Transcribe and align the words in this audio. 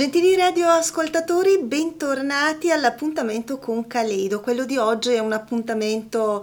Gentili 0.00 0.34
radioascoltatori, 0.34 1.58
bentornati 1.58 2.70
all'appuntamento 2.70 3.58
con 3.58 3.86
Caleido. 3.86 4.40
Quello 4.40 4.64
di 4.64 4.78
oggi 4.78 5.12
è 5.12 5.18
un 5.18 5.32
appuntamento 5.32 6.42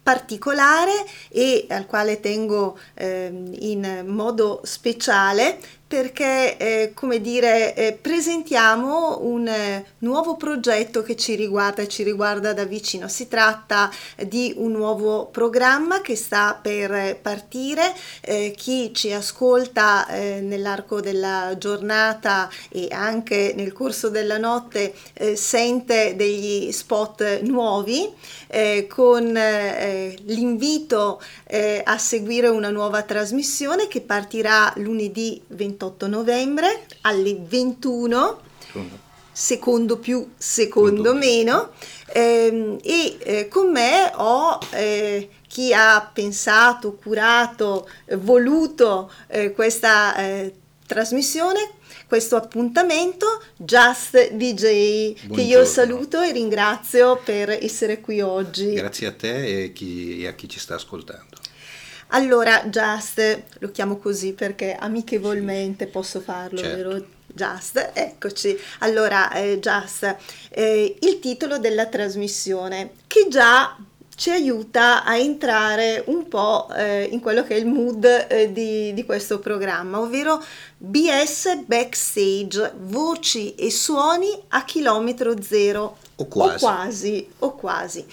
particolare 0.00 0.92
e 1.28 1.66
al 1.70 1.86
quale 1.86 2.20
tengo 2.20 2.78
eh, 2.94 3.26
in 3.58 4.04
modo 4.06 4.60
speciale 4.62 5.58
perché, 5.92 6.56
eh, 6.56 6.92
come 6.94 7.20
dire, 7.20 7.74
eh, 7.74 7.92
presentiamo 7.92 9.18
un 9.24 9.46
eh, 9.46 9.84
nuovo 9.98 10.36
progetto 10.36 11.02
che 11.02 11.16
ci 11.16 11.34
riguarda 11.34 11.82
e 11.82 11.88
ci 11.88 12.02
riguarda 12.02 12.54
da 12.54 12.64
vicino. 12.64 13.08
Si 13.08 13.28
tratta 13.28 13.90
di 14.26 14.54
un 14.56 14.72
nuovo 14.72 15.26
programma 15.26 16.00
che 16.00 16.16
sta 16.16 16.58
per 16.60 17.18
partire. 17.20 17.92
Eh, 18.22 18.54
chi 18.56 18.94
ci 18.94 19.12
ascolta 19.12 20.06
eh, 20.08 20.40
nell'arco 20.40 21.02
della 21.02 21.56
giornata 21.58 22.48
e 22.70 22.88
anche 22.90 23.52
nel 23.54 23.74
corso 23.74 24.08
della 24.08 24.38
notte 24.38 24.94
eh, 25.12 25.36
sente 25.36 26.16
degli 26.16 26.72
spot 26.72 27.42
nuovi 27.42 28.40
con 28.86 29.32
l'invito 29.32 31.22
a 31.84 31.96
seguire 31.96 32.48
una 32.48 32.68
nuova 32.68 33.00
trasmissione 33.02 33.88
che 33.88 34.02
partirà 34.02 34.70
lunedì 34.76 35.40
28 35.46 35.81
28 35.82 36.06
novembre 36.06 36.86
alle 37.02 37.36
21, 37.40 38.40
secondo 39.32 39.98
più, 39.98 40.32
secondo 40.36 41.12
meno, 41.14 41.70
ehm, 42.06 42.78
e 42.82 43.16
eh, 43.18 43.48
con 43.48 43.72
me 43.72 44.12
ho 44.14 44.60
eh, 44.70 45.28
chi 45.48 45.74
ha 45.74 46.08
pensato, 46.12 46.94
curato, 46.94 47.88
voluto 48.18 49.10
eh, 49.26 49.52
questa 49.52 50.14
eh, 50.16 50.54
trasmissione 50.86 51.72
questo 52.06 52.36
appuntamento 52.36 53.42
Just 53.56 54.32
DJ 54.32 55.14
Buongiorno. 55.14 55.34
che 55.34 55.40
io 55.40 55.64
saluto 55.64 56.20
e 56.20 56.30
ringrazio 56.30 57.18
per 57.24 57.48
essere 57.48 58.02
qui 58.02 58.20
oggi. 58.20 58.74
Grazie 58.74 59.06
a 59.06 59.12
te 59.12 59.62
e, 59.62 59.72
chi, 59.72 60.22
e 60.22 60.26
a 60.26 60.34
chi 60.34 60.46
ci 60.46 60.58
sta 60.58 60.74
ascoltando. 60.74 61.41
Allora, 62.14 62.64
Just, 62.66 63.42
lo 63.58 63.70
chiamo 63.70 63.96
così 63.96 64.32
perché 64.32 64.74
amichevolmente 64.74 65.86
posso 65.86 66.20
farlo, 66.20 66.58
certo. 66.58 66.76
vero? 66.76 67.06
Just, 67.26 67.90
eccoci. 67.94 68.58
Allora, 68.80 69.32
eh, 69.32 69.58
Just, 69.58 70.16
eh, 70.50 70.96
il 71.00 71.18
titolo 71.20 71.58
della 71.58 71.86
trasmissione 71.86 72.92
che 73.06 73.26
già 73.28 73.76
ci 74.14 74.30
aiuta 74.30 75.04
a 75.04 75.16
entrare 75.16 76.04
un 76.06 76.28
po' 76.28 76.68
eh, 76.74 77.04
in 77.04 77.20
quello 77.20 77.44
che 77.44 77.56
è 77.56 77.58
il 77.58 77.66
mood 77.66 78.04
eh, 78.28 78.52
di, 78.52 78.92
di, 78.92 79.04
questo 79.04 79.38
programma, 79.38 79.98
ovvero 79.98 80.42
BS 80.76 81.62
Backstage, 81.64 82.74
voci 82.76 83.54
e 83.54 83.70
suoni 83.70 84.28
a 84.48 84.64
chilometro 84.64 85.40
zero. 85.40 85.96
O 86.16 86.26
quasi. 86.26 86.54
O 86.54 86.68
quasi, 86.68 87.28
o 87.38 87.54
quasi. 87.54 88.06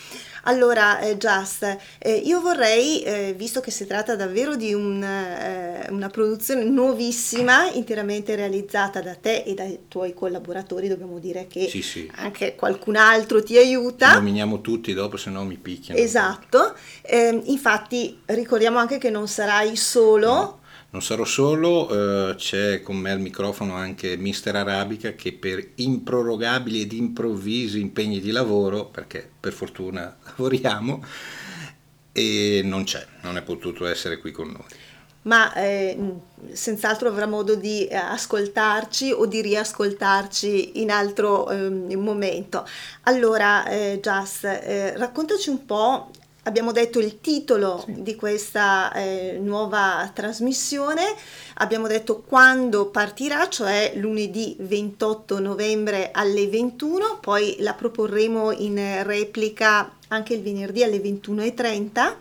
Allora, 0.50 1.00
eh, 1.00 1.16
Just, 1.16 1.78
eh, 2.00 2.11
io 2.11 2.42
vorrei, 2.42 3.03
eh, 3.03 3.36
visto 3.38 3.61
che 3.61 3.69
si 3.69 3.86
tratta 3.86 4.16
davvero 4.16 4.56
di 4.56 4.73
un, 4.73 5.03
eh, 5.03 5.86
una 5.91 6.09
produzione 6.09 6.64
nuovissima, 6.64 7.69
interamente 7.69 8.36
realizzata 8.36 9.00
da 9.00 9.14
te 9.14 9.44
e 9.45 9.53
dai 9.53 9.81
tuoi 9.88 10.16
collaboratori, 10.16 10.88
dobbiamo 10.88 11.19
dire 11.19 11.45
che 11.47 11.67
sì, 11.67 11.83
sì. 11.83 12.11
anche 12.16 12.56
qualcun 12.56 12.95
altro 12.95 13.44
ti 13.44 13.58
aiuta. 13.58 14.14
Nominiamo 14.14 14.59
tutti 14.59 14.91
dopo, 14.94 15.17
se 15.17 15.30
no 15.30 15.45
mi 15.45 15.58
picchiano. 15.58 16.00
Esatto, 16.00 16.73
ehm, 17.03 17.44
infatti 17.45 18.19
ricordiamo 18.25 18.80
anche 18.80 18.97
che 18.97 19.11
non 19.11 19.28
sarai 19.28 19.75
solo. 19.75 20.34
No 20.34 20.58
non 20.91 21.01
sarò 21.03 21.23
solo, 21.23 21.89
eh, 22.31 22.35
c'è 22.35 22.81
con 22.81 22.97
me 22.97 23.11
al 23.11 23.19
microfono 23.19 23.75
anche 23.75 24.17
Mister 24.17 24.55
Arabica 24.55 25.13
che 25.13 25.33
per 25.33 25.71
improrogabili 25.75 26.81
ed 26.81 26.93
improvvisi 26.93 27.79
impegni 27.79 28.19
di 28.19 28.31
lavoro, 28.31 28.85
perché 28.85 29.27
per 29.39 29.53
fortuna 29.53 30.17
lavoriamo, 30.25 31.03
e 32.11 32.61
non 32.63 32.83
c'è, 32.85 33.05
non 33.22 33.38
è 33.38 33.44
potuto 33.44 33.85
essere 33.85 34.17
qui 34.17 34.31
con 34.31 34.47
noi. 34.47 34.66
Ma 35.22 35.53
eh, 35.53 35.97
senz'altro 36.53 37.09
avrà 37.09 37.28
modo 37.28 37.53
di 37.53 37.88
ascoltarci 37.91 39.11
o 39.11 39.25
di 39.25 39.41
riascoltarci 39.41 40.81
in 40.81 40.89
altro 40.89 41.49
eh, 41.49 41.69
momento. 41.97 42.66
Allora, 43.03 43.67
eh, 43.67 43.99
Just, 44.01 44.45
eh, 44.45 44.97
raccontaci 44.97 45.49
un 45.49 45.66
po' 45.66 46.09
abbiamo 46.49 46.71
detto 46.71 46.99
il 46.99 47.21
titolo 47.21 47.83
sì. 47.85 48.01
di 48.01 48.15
questa 48.15 48.91
eh, 48.91 49.37
nuova 49.39 50.11
trasmissione, 50.13 51.03
abbiamo 51.55 51.87
detto 51.87 52.21
quando 52.21 52.87
partirà, 52.87 53.47
cioè 53.47 53.93
lunedì 53.95 54.55
28 54.59 55.39
novembre 55.39 56.09
alle 56.11 56.47
21, 56.47 57.19
poi 57.21 57.57
la 57.59 57.73
proporremo 57.73 58.51
in 58.51 59.03
replica 59.03 59.95
anche 60.09 60.33
il 60.33 60.41
venerdì 60.41 60.83
alle 60.83 60.97
21.30. 60.97 62.15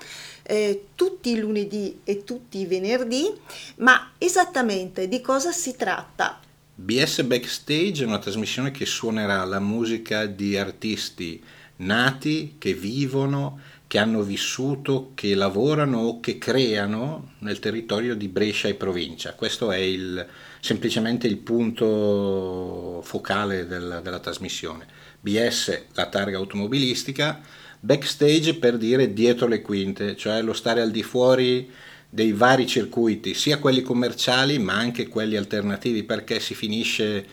Eh, 0.50 0.84
tutti 0.94 1.32
i 1.32 1.38
lunedì 1.38 2.00
e 2.04 2.24
tutti 2.24 2.60
i 2.60 2.66
venerdì, 2.66 3.30
ma 3.76 4.12
esattamente 4.16 5.06
di 5.06 5.20
cosa 5.20 5.52
si 5.52 5.76
tratta? 5.76 6.40
BS 6.74 7.22
Backstage 7.24 8.02
è 8.02 8.06
una 8.06 8.18
trasmissione 8.18 8.70
che 8.70 8.86
suonerà 8.86 9.44
la 9.44 9.60
musica 9.60 10.24
di 10.24 10.56
artisti 10.56 11.42
nati, 11.78 12.54
che 12.58 12.72
vivono, 12.72 13.60
che 13.88 13.98
hanno 13.98 14.22
vissuto, 14.22 15.12
che 15.14 15.34
lavorano 15.34 16.00
o 16.00 16.20
che 16.20 16.36
creano 16.36 17.32
nel 17.38 17.58
territorio 17.58 18.14
di 18.14 18.28
Brescia 18.28 18.68
e 18.68 18.74
provincia. 18.74 19.32
Questo 19.32 19.72
è 19.72 19.78
il, 19.78 20.24
semplicemente 20.60 21.26
il 21.26 21.38
punto 21.38 23.00
focale 23.02 23.66
del, 23.66 24.00
della 24.04 24.18
trasmissione. 24.18 24.86
BS, 25.18 25.84
la 25.94 26.06
targa 26.06 26.36
automobilistica, 26.36 27.40
backstage 27.80 28.56
per 28.56 28.76
dire 28.76 29.14
dietro 29.14 29.46
le 29.46 29.62
quinte, 29.62 30.16
cioè 30.16 30.42
lo 30.42 30.52
stare 30.52 30.82
al 30.82 30.90
di 30.90 31.02
fuori 31.02 31.70
dei 32.10 32.32
vari 32.32 32.66
circuiti, 32.66 33.32
sia 33.32 33.58
quelli 33.58 33.80
commerciali 33.80 34.58
ma 34.58 34.74
anche 34.74 35.08
quelli 35.08 35.36
alternativi, 35.36 36.02
perché 36.02 36.40
si 36.40 36.54
finisce 36.54 37.26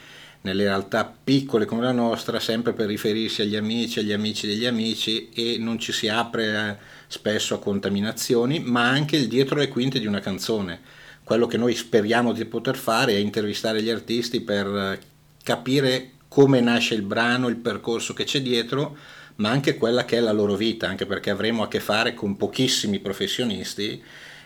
nelle 0.46 0.66
realtà 0.66 1.12
piccole 1.24 1.66
come 1.66 1.82
la 1.82 1.92
nostra 1.92 2.40
sempre 2.40 2.74
per 2.74 2.86
riferirsi 2.86 3.42
agli 3.42 3.56
amici, 3.56 3.98
agli 3.98 4.12
amici 4.12 4.46
degli 4.46 4.66
amici 4.66 5.30
e 5.34 5.58
non 5.60 5.80
ci 5.80 5.92
si 5.92 6.08
apre 6.08 6.80
spesso 7.08 7.56
a 7.56 7.60
contaminazioni, 7.60 8.60
ma 8.60 8.88
anche 8.88 9.18
il 9.18 9.28
dietro 9.28 9.58
le 9.58 9.70
quinte 9.70 10.00
di 10.00 10.06
una 10.06 10.20
canzone. 10.20 10.80
Quello 11.24 11.48
che 11.48 11.58
noi 11.58 11.74
speriamo 11.74 12.32
di 12.32 12.46
poter 12.46 12.78
fare 12.78 13.14
è 13.14 13.18
intervistare 13.18 13.82
gli 13.82 13.90
artisti 13.90 14.42
per 14.42 15.00
capire 15.44 16.12
come 16.28 16.62
nasce 16.62 16.94
il 16.94 17.02
brano, 17.02 17.48
il 17.48 17.56
percorso 17.56 18.14
che 18.14 18.26
c'è 18.26 18.44
dietro, 18.44 18.96
ma 19.38 19.50
anche 19.50 19.78
quella 19.78 20.06
che 20.06 20.18
è 20.18 20.20
la 20.20 20.32
loro 20.32 20.56
vita, 20.56 20.88
anche 20.88 21.08
perché 21.08 21.32
avremo 21.32 21.64
a 21.64 21.68
che 21.68 21.80
fare 21.80 22.14
con 22.14 22.38
pochissimi 22.38 23.00
professionisti 23.00 24.02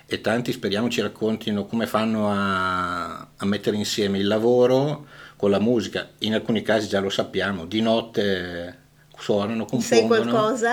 e 0.06 0.22
tanti 0.22 0.54
speriamo 0.54 0.90
ci 0.90 1.02
raccontino 1.02 1.66
come 1.66 1.86
fanno 1.86 2.32
a, 2.32 3.20
a 3.36 3.46
mettere 3.46 3.76
insieme 3.76 4.18
il 4.18 4.28
lavoro, 4.28 5.06
con 5.40 5.52
la 5.52 5.60
musica, 5.62 6.10
in 6.18 6.34
alcuni 6.34 6.62
casi 6.62 6.90
già 6.90 7.00
lo 7.00 7.10
sappiamo, 7.10 7.66
di 7.66 7.80
notte 7.80 8.78
suonano, 9.18 9.64
compongono. 9.64 10.22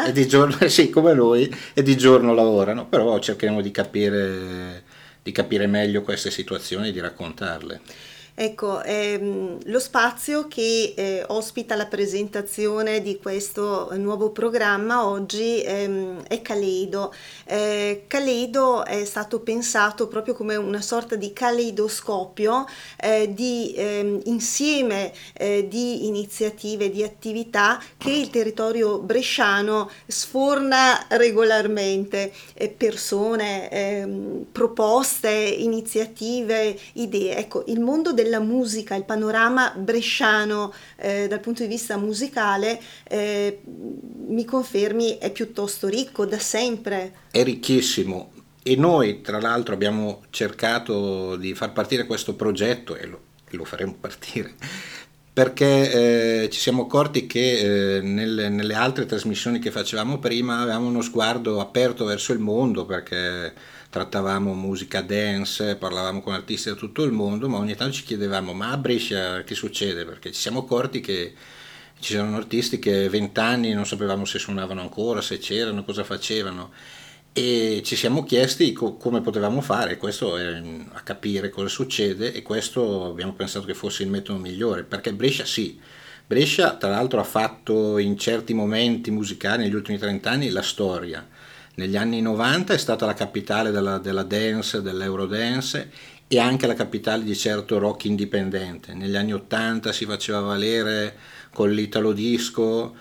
E 0.09 0.13
di 0.13 0.27
giorno, 0.27 0.57
sì, 0.69 0.91
come 0.91 1.15
noi, 1.15 1.49
e 1.73 1.85
di 1.85 1.97
giorno 1.97 2.35
lavorano, 2.35 2.89
però 2.89 3.17
cercheremo 3.17 3.61
di 3.61 3.71
capire, 3.71 4.83
di 5.23 5.31
capire 5.31 5.69
meglio 5.69 6.03
queste 6.03 6.33
situazioni 6.33 6.89
e 6.89 6.93
di 6.93 6.99
raccontarle. 6.99 7.81
Ecco, 8.39 8.83
ehm, 8.83 9.61
lo 9.65 9.81
spazio 9.81 10.47
che 10.47 10.93
eh, 10.95 11.25
ospita 11.29 11.75
la 11.75 11.87
presentazione 11.87 13.01
di 13.01 13.19
questo 13.19 13.89
nuovo 13.95 14.29
programma 14.29 15.07
oggi 15.07 15.63
ehm, 15.63 16.23
è 16.25 16.43
Caleido. 16.43 17.15
Eh, 17.47 18.05
Caleido 18.07 18.85
è 18.85 19.07
stato 19.07 19.41
pensato 19.41 20.07
proprio 20.07 20.35
come 20.35 20.55
una 20.55 20.83
sorta 20.83 21.17
di 21.17 21.33
caleidoscopio 21.33 22.67
eh, 23.01 23.33
di 23.33 23.73
ehm, 23.75 24.21
insieme 24.25 25.13
eh, 25.33 25.67
di 25.67 26.07
iniziative, 26.07 26.91
di 26.91 27.03
attività 27.03 27.83
che 27.97 28.11
il 28.11 28.29
territorio 28.29 28.99
bresciano 28.99 29.91
sforna 30.07 31.07
regolarmente, 31.09 32.31
eh, 32.53 32.69
persone, 32.69 33.71
ehm, 33.71 34.45
proposte, 34.53 35.31
iniziative, 35.31 36.79
idee. 36.95 37.37
Ecco, 37.39 37.65
il 37.69 37.81
mondo 37.81 38.13
del 38.13 38.25
della 38.27 38.41
musica, 38.41 38.95
il 38.95 39.05
panorama 39.05 39.73
bresciano 39.77 40.73
eh, 40.97 41.29
dal 41.29 41.41
punto 41.41 41.63
di 41.63 41.69
vista 41.69 41.97
musicale, 41.97 42.81
eh, 43.05 43.63
mi 44.27 44.45
confermi, 44.45 45.19
è 45.19 45.31
piuttosto 45.31 45.87
ricco 45.87 46.27
da 46.27 46.39
sempre. 46.39 47.13
È 47.31 47.43
ricchissimo 47.43 48.33
e 48.63 48.75
noi 48.75 49.21
tra 49.21 49.41
l'altro 49.41 49.75
abbiamo 49.75 50.23
cercato 50.31 51.37
di 51.37 51.55
far 51.55 51.73
partire 51.73 52.05
questo 52.05 52.35
progetto 52.35 52.97
e 52.97 53.07
lo, 53.07 53.21
lo 53.51 53.65
faremo 53.65 53.95
partire 54.01 54.55
perché 55.33 56.45
eh, 56.45 56.51
ci 56.51 56.59
siamo 56.59 56.85
accorti 56.85 57.27
che 57.27 57.99
eh, 57.99 58.01
nelle, 58.01 58.49
nelle, 58.49 58.75
altre 58.75 59.05
trasmissioni 59.07 59.59
che 59.61 59.71
facevamo 59.71 60.19
prima 60.19 60.63
avevamo 60.63 60.89
uno 60.89 61.03
sguardo 61.03 61.61
aperto 61.61 62.07
verso 62.07 62.33
il 62.33 62.39
mondo 62.39 62.87
perché 62.87 63.53
trattavamo 63.97 64.53
musica 64.53 65.01
dance, 65.01 65.77
parlavamo 65.77 66.21
con 66.21 66.35
artisti 66.35 66.69
da 66.69 66.75
tutto 66.75 67.03
il 67.03 67.13
mondo, 67.13 67.49
ma 67.49 67.57
ogni 67.57 67.75
tanto 67.75 67.95
ci 67.95 68.03
chiedevamo 68.03 68.53
ma 68.53 68.71
a 68.71 68.77
Brescia 68.77 69.43
che 69.43 69.55
succede? 69.55 70.05
Perché 70.05 70.33
ci 70.33 70.41
siamo 70.41 70.61
accorti 70.61 71.01
che 71.01 71.33
ci 71.99 72.15
erano 72.15 72.37
artisti 72.37 72.79
che 72.79 73.09
vent'anni 73.09 73.73
non 73.73 73.87
sapevamo 73.87 74.27
se 74.27 74.39
suonavano 74.39 74.83
ancora, 74.83 75.23
se 75.23 75.39
c'erano, 75.39 75.83
cosa 75.83 76.05
facevano. 76.05 76.73
E 77.33 77.81
ci 77.85 77.97
siamo 77.97 78.23
chiesti 78.25 78.73
co- 78.75 78.97
come 78.97 79.23
potevamo 79.23 79.63
fare 79.63 79.97
questo 79.97 80.37
è, 80.37 80.63
a 80.93 81.01
capire 81.01 81.49
cosa 81.49 81.69
succede 81.69 82.35
e 82.35 82.43
questo 82.43 83.07
abbiamo 83.07 83.33
pensato 83.33 83.65
che 83.65 83.75
fosse 83.75 84.03
il 84.03 84.11
metodo 84.11 84.39
migliore 84.39 84.85
perché 84.85 85.13
Brescia 85.13 85.45
sì, 85.45 85.79
Brescia 86.27 86.77
tra 86.77 86.91
l'altro 86.91 87.21
ha 87.21 87.25
fatto 87.25 87.99
in 87.99 88.17
certi 88.17 88.55
momenti 88.55 89.11
musicali 89.11 89.65
negli 89.65 89.75
ultimi 89.75 89.99
30 89.99 90.31
anni 90.31 90.49
la 90.49 90.63
storia 90.63 91.27
negli 91.77 91.97
anni 91.97 92.21
90 92.23 92.75
è 92.75 92.79
stata 92.79 93.07
la 93.07 93.15
capitale 93.15 93.71
della, 93.71 93.99
della 93.99 94.23
dance, 94.23 94.81
dell'eurodance 94.81 95.91
e 96.27 96.39
anche 96.39 96.67
la 96.67 96.75
capitale 96.75 97.23
di 97.23 97.37
certo 97.37 97.79
rock 97.79 98.07
indipendente. 98.07 98.95
Negli 98.95 99.15
anni 99.15 99.33
80 99.33 99.93
si 99.93 100.07
faceva 100.07 100.41
valere 100.41 101.15
con 101.53 101.71
l'italo 101.71 102.13
disco 102.13 102.95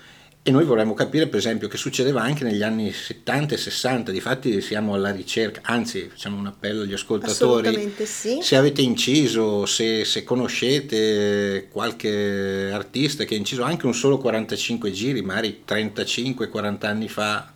e 0.47 0.51
noi 0.51 0.63
vorremmo 0.63 0.93
capire 0.93 1.25
per 1.27 1.39
esempio 1.39 1.67
che 1.67 1.77
succedeva 1.77 2.21
anche 2.21 2.43
negli 2.43 2.61
anni 2.61 2.91
70 2.91 3.55
e 3.55 3.57
60, 3.57 4.11
difatti 4.11 4.61
siamo 4.61 4.93
alla 4.93 5.09
ricerca, 5.09 5.61
anzi 5.63 6.07
facciamo 6.09 6.37
un 6.37 6.45
appello 6.45 6.83
agli 6.83 6.93
ascoltatori, 6.93 7.95
sì. 8.03 8.39
se 8.41 8.55
avete 8.55 8.81
inciso, 8.81 9.65
se, 9.65 10.05
se, 10.05 10.23
conoscete 10.23 11.67
qualche 11.71 12.69
artista 12.71 13.23
che 13.23 13.33
ha 13.33 13.37
inciso 13.39 13.63
anche 13.63 13.87
un 13.87 13.95
solo 13.95 14.19
45 14.19 14.91
giri, 14.91 15.23
magari 15.23 15.63
35-40 15.67 16.85
anni 16.85 17.09
fa, 17.09 17.54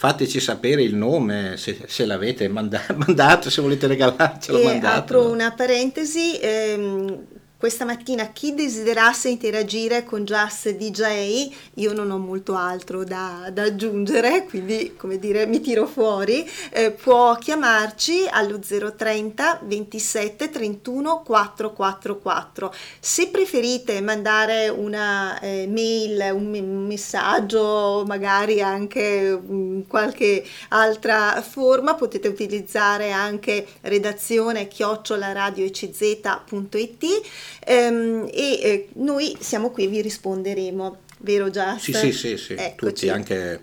fateci 0.00 0.40
sapere 0.40 0.82
il 0.82 0.94
nome 0.94 1.58
se, 1.58 1.76
se 1.86 2.06
l'avete 2.06 2.48
mandato, 2.48 2.96
mandato, 3.06 3.50
se 3.50 3.60
volete 3.60 3.86
regalarcelo. 3.86 4.58
E 4.58 4.64
mandato. 4.64 4.98
apro 4.98 5.30
una 5.30 5.52
parentesi. 5.52 6.38
Ehm, 6.40 7.26
questa 7.60 7.84
mattina 7.84 8.28
chi 8.28 8.54
desiderasse 8.54 9.28
interagire 9.28 10.02
con 10.02 10.24
Just 10.24 10.70
DJ, 10.70 11.52
io 11.74 11.92
non 11.92 12.10
ho 12.10 12.16
molto 12.16 12.54
altro 12.54 13.04
da, 13.04 13.50
da 13.52 13.64
aggiungere, 13.64 14.46
quindi 14.48 14.94
come 14.96 15.18
dire 15.18 15.44
mi 15.44 15.60
tiro 15.60 15.86
fuori, 15.86 16.48
eh, 16.70 16.90
può 16.90 17.36
chiamarci 17.36 18.26
allo 18.30 18.58
030 18.58 19.60
27 19.62 20.48
31 20.48 21.20
444. 21.20 22.74
Se 22.98 23.28
preferite 23.28 24.00
mandare 24.00 24.70
una 24.70 25.38
eh, 25.40 25.66
mail, 25.68 26.30
un, 26.32 26.86
messaggio, 26.86 28.04
magari 28.06 28.62
anche 28.62 29.32
um, 29.32 29.86
qualche 29.86 30.42
altra 30.68 31.42
forma, 31.42 31.94
potete 31.94 32.26
utilizzare 32.26 33.10
anche 33.10 33.66
redazione 33.82 34.66
chioccioladioecz.it 34.66 37.48
ehm, 37.64 38.28
e 38.32 38.60
eh, 38.62 38.88
noi 38.94 39.36
siamo 39.40 39.70
qui 39.70 39.84
e 39.84 39.88
vi 39.88 40.00
risponderemo, 40.00 40.98
vero 41.18 41.50
Just? 41.50 41.78
Sì, 41.78 41.92
sì, 41.92 42.12
sì, 42.12 42.36
sì. 42.36 42.56
tutti, 42.76 43.08
anche 43.08 43.60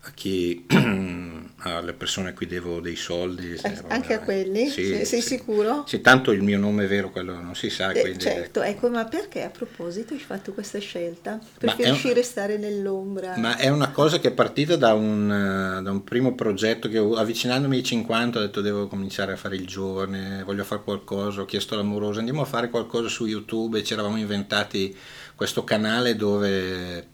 a 0.00 0.10
chi 0.14 0.64
alle 1.62 1.92
persone 1.92 2.30
a 2.30 2.32
cui 2.32 2.46
devo 2.46 2.80
dei 2.80 2.96
soldi. 2.96 3.52
Eh, 3.52 3.82
anche 3.88 4.14
a 4.14 4.20
quelli? 4.20 4.68
Sì, 4.68 4.86
sei, 4.86 5.04
sei 5.04 5.20
sì. 5.20 5.36
sicuro? 5.36 5.84
Sì, 5.86 6.00
tanto 6.00 6.32
il 6.32 6.42
mio 6.42 6.58
nome 6.58 6.84
è 6.84 6.86
vero, 6.88 7.10
quello 7.10 7.34
non 7.40 7.54
si 7.54 7.70
sa. 7.70 7.92
Eh, 7.92 8.18
certo, 8.18 8.62
ecco, 8.62 8.88
ma 8.88 9.04
perché 9.04 9.44
a 9.44 9.50
proposito 9.50 10.14
hai 10.14 10.20
fatto 10.20 10.52
questa 10.52 10.78
scelta? 10.78 11.38
Preferisci 11.58 12.08
un, 12.08 12.14
restare 12.14 12.58
nell'ombra? 12.58 13.36
Ma 13.36 13.56
è 13.56 13.68
una 13.68 13.90
cosa 13.90 14.18
che 14.18 14.28
è 14.28 14.32
partita 14.32 14.76
da 14.76 14.94
un, 14.94 15.80
da 15.82 15.90
un 15.90 16.04
primo 16.04 16.34
progetto 16.34 16.88
che 16.88 16.98
avvicinandomi 16.98 17.76
ai 17.76 17.82
50 17.82 18.38
ho 18.38 18.42
detto 18.42 18.60
devo 18.60 18.88
cominciare 18.88 19.32
a 19.32 19.36
fare 19.36 19.56
il 19.56 19.66
giovane, 19.66 20.42
voglio 20.44 20.64
fare 20.64 20.82
qualcosa, 20.82 21.42
ho 21.42 21.44
chiesto 21.44 21.74
all'amorosa 21.74 22.18
andiamo 22.18 22.42
a 22.42 22.46
fare 22.46 22.70
qualcosa 22.70 23.08
su 23.08 23.26
YouTube 23.26 23.78
e 23.78 23.84
ci 23.84 23.92
eravamo 23.92 24.16
inventati 24.16 24.96
questo 25.34 25.64
canale 25.64 26.16
dove 26.16 27.11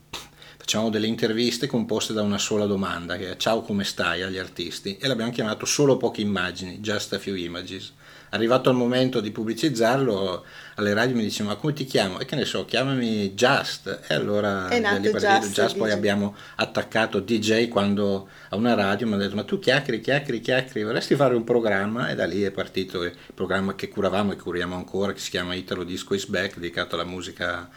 facciamo 0.68 0.90
delle 0.90 1.06
interviste 1.06 1.66
composte 1.66 2.12
da 2.12 2.20
una 2.20 2.36
sola 2.36 2.66
domanda, 2.66 3.16
che 3.16 3.30
è 3.30 3.36
ciao 3.38 3.62
come 3.62 3.84
stai 3.84 4.20
agli 4.20 4.36
artisti, 4.36 4.98
e 4.98 5.08
l'abbiamo 5.08 5.30
chiamato 5.30 5.64
solo 5.64 5.96
poche 5.96 6.20
immagini, 6.20 6.80
just 6.80 7.14
a 7.14 7.18
few 7.18 7.34
images. 7.34 7.90
Arrivato 8.32 8.68
il 8.68 8.76
momento 8.76 9.20
di 9.20 9.30
pubblicizzarlo, 9.30 10.44
alle 10.74 10.92
radio 10.92 11.16
mi 11.16 11.22
dicevano 11.22 11.54
ma 11.54 11.60
come 11.62 11.72
ti 11.72 11.86
chiamo? 11.86 12.18
E 12.18 12.26
che 12.26 12.36
ne 12.36 12.44
so, 12.44 12.66
chiamami 12.66 13.32
Just. 13.32 14.00
E 14.08 14.12
allora 14.12 14.68
è 14.68 14.78
nato 14.78 15.08
Just, 15.08 15.52
Just 15.54 15.76
poi 15.78 15.90
abbiamo 15.90 16.36
attaccato 16.56 17.20
DJ 17.20 17.68
quando 17.68 18.28
a 18.50 18.56
una 18.56 18.74
radio 18.74 19.06
mi 19.06 19.14
ha 19.14 19.16
detto 19.16 19.36
ma 19.36 19.44
tu 19.44 19.58
chiacchieri, 19.58 20.02
chiacchieri, 20.02 20.42
chiacchieri, 20.42 20.84
vorresti 20.84 21.14
fare 21.14 21.34
un 21.34 21.44
programma? 21.44 22.10
E 22.10 22.14
da 22.14 22.26
lì 22.26 22.42
è 22.42 22.50
partito 22.50 23.02
il 23.04 23.16
programma 23.32 23.74
che 23.74 23.88
curavamo 23.88 24.32
e 24.32 24.36
curiamo 24.36 24.76
ancora, 24.76 25.14
che 25.14 25.20
si 25.20 25.30
chiama 25.30 25.54
Italo 25.54 25.82
Disco 25.82 26.12
is 26.12 26.26
Back, 26.26 26.56
dedicato 26.56 26.94
alla 26.94 27.04
musica 27.04 27.70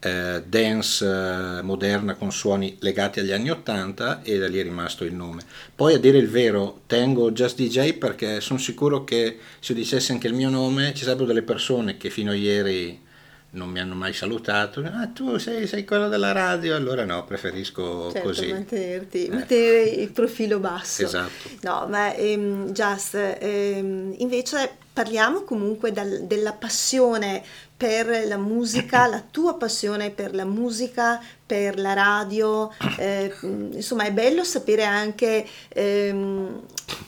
eh, 0.00 0.42
dance 0.46 1.04
eh, 1.04 1.62
moderna 1.62 2.14
con 2.14 2.30
suoni 2.30 2.76
legati 2.80 3.20
agli 3.20 3.32
anni 3.32 3.50
80 3.50 4.22
e 4.22 4.38
da 4.38 4.48
lì 4.48 4.58
è 4.58 4.62
rimasto 4.62 5.04
il 5.04 5.14
nome. 5.14 5.42
Poi 5.74 5.94
a 5.94 5.98
dire 5.98 6.18
il 6.18 6.28
vero 6.28 6.82
tengo 6.86 7.32
Just 7.32 7.60
DJ 7.60 7.94
perché 7.94 8.40
sono 8.40 8.58
sicuro 8.58 9.04
che 9.04 9.38
se 9.58 9.74
dicessi 9.74 10.12
anche 10.12 10.28
il 10.28 10.34
mio 10.34 10.50
nome 10.50 10.94
ci 10.94 11.04
sarebbero 11.04 11.26
delle 11.26 11.42
persone 11.42 11.96
che 11.96 12.10
fino 12.10 12.30
a 12.30 12.34
ieri 12.34 13.06
non 13.50 13.70
mi 13.70 13.80
hanno 13.80 13.94
mai 13.94 14.12
salutato, 14.12 14.80
ah 14.80 15.06
tu 15.06 15.38
sei, 15.38 15.66
sei 15.66 15.84
quello 15.84 16.08
della 16.08 16.32
radio, 16.32 16.76
allora 16.76 17.04
no, 17.04 17.24
preferisco 17.24 18.10
certo, 18.10 18.28
così. 18.28 18.52
Mantenerti, 18.52 19.26
eh. 19.26 19.30
mantenere 19.30 19.82
il 19.84 20.10
profilo 20.10 20.58
basso. 20.58 21.04
Esatto. 21.04 21.48
No, 21.62 21.86
ma 21.88 22.12
ehm, 22.14 22.72
Just, 22.72 23.14
ehm, 23.14 24.14
invece 24.18 24.76
parliamo 24.92 25.42
comunque 25.42 25.92
dal, 25.92 26.24
della 26.24 26.52
passione 26.52 27.42
per 27.74 28.26
la 28.26 28.36
musica, 28.36 29.06
la 29.06 29.22
tua 29.30 29.54
passione 29.54 30.10
per 30.10 30.34
la 30.34 30.44
musica, 30.44 31.22
per 31.46 31.78
la 31.78 31.94
radio, 31.94 32.70
eh, 32.98 33.32
insomma 33.40 34.02
è 34.02 34.12
bello 34.12 34.42
sapere 34.44 34.82
anche 34.82 35.46
ehm, 35.68 36.60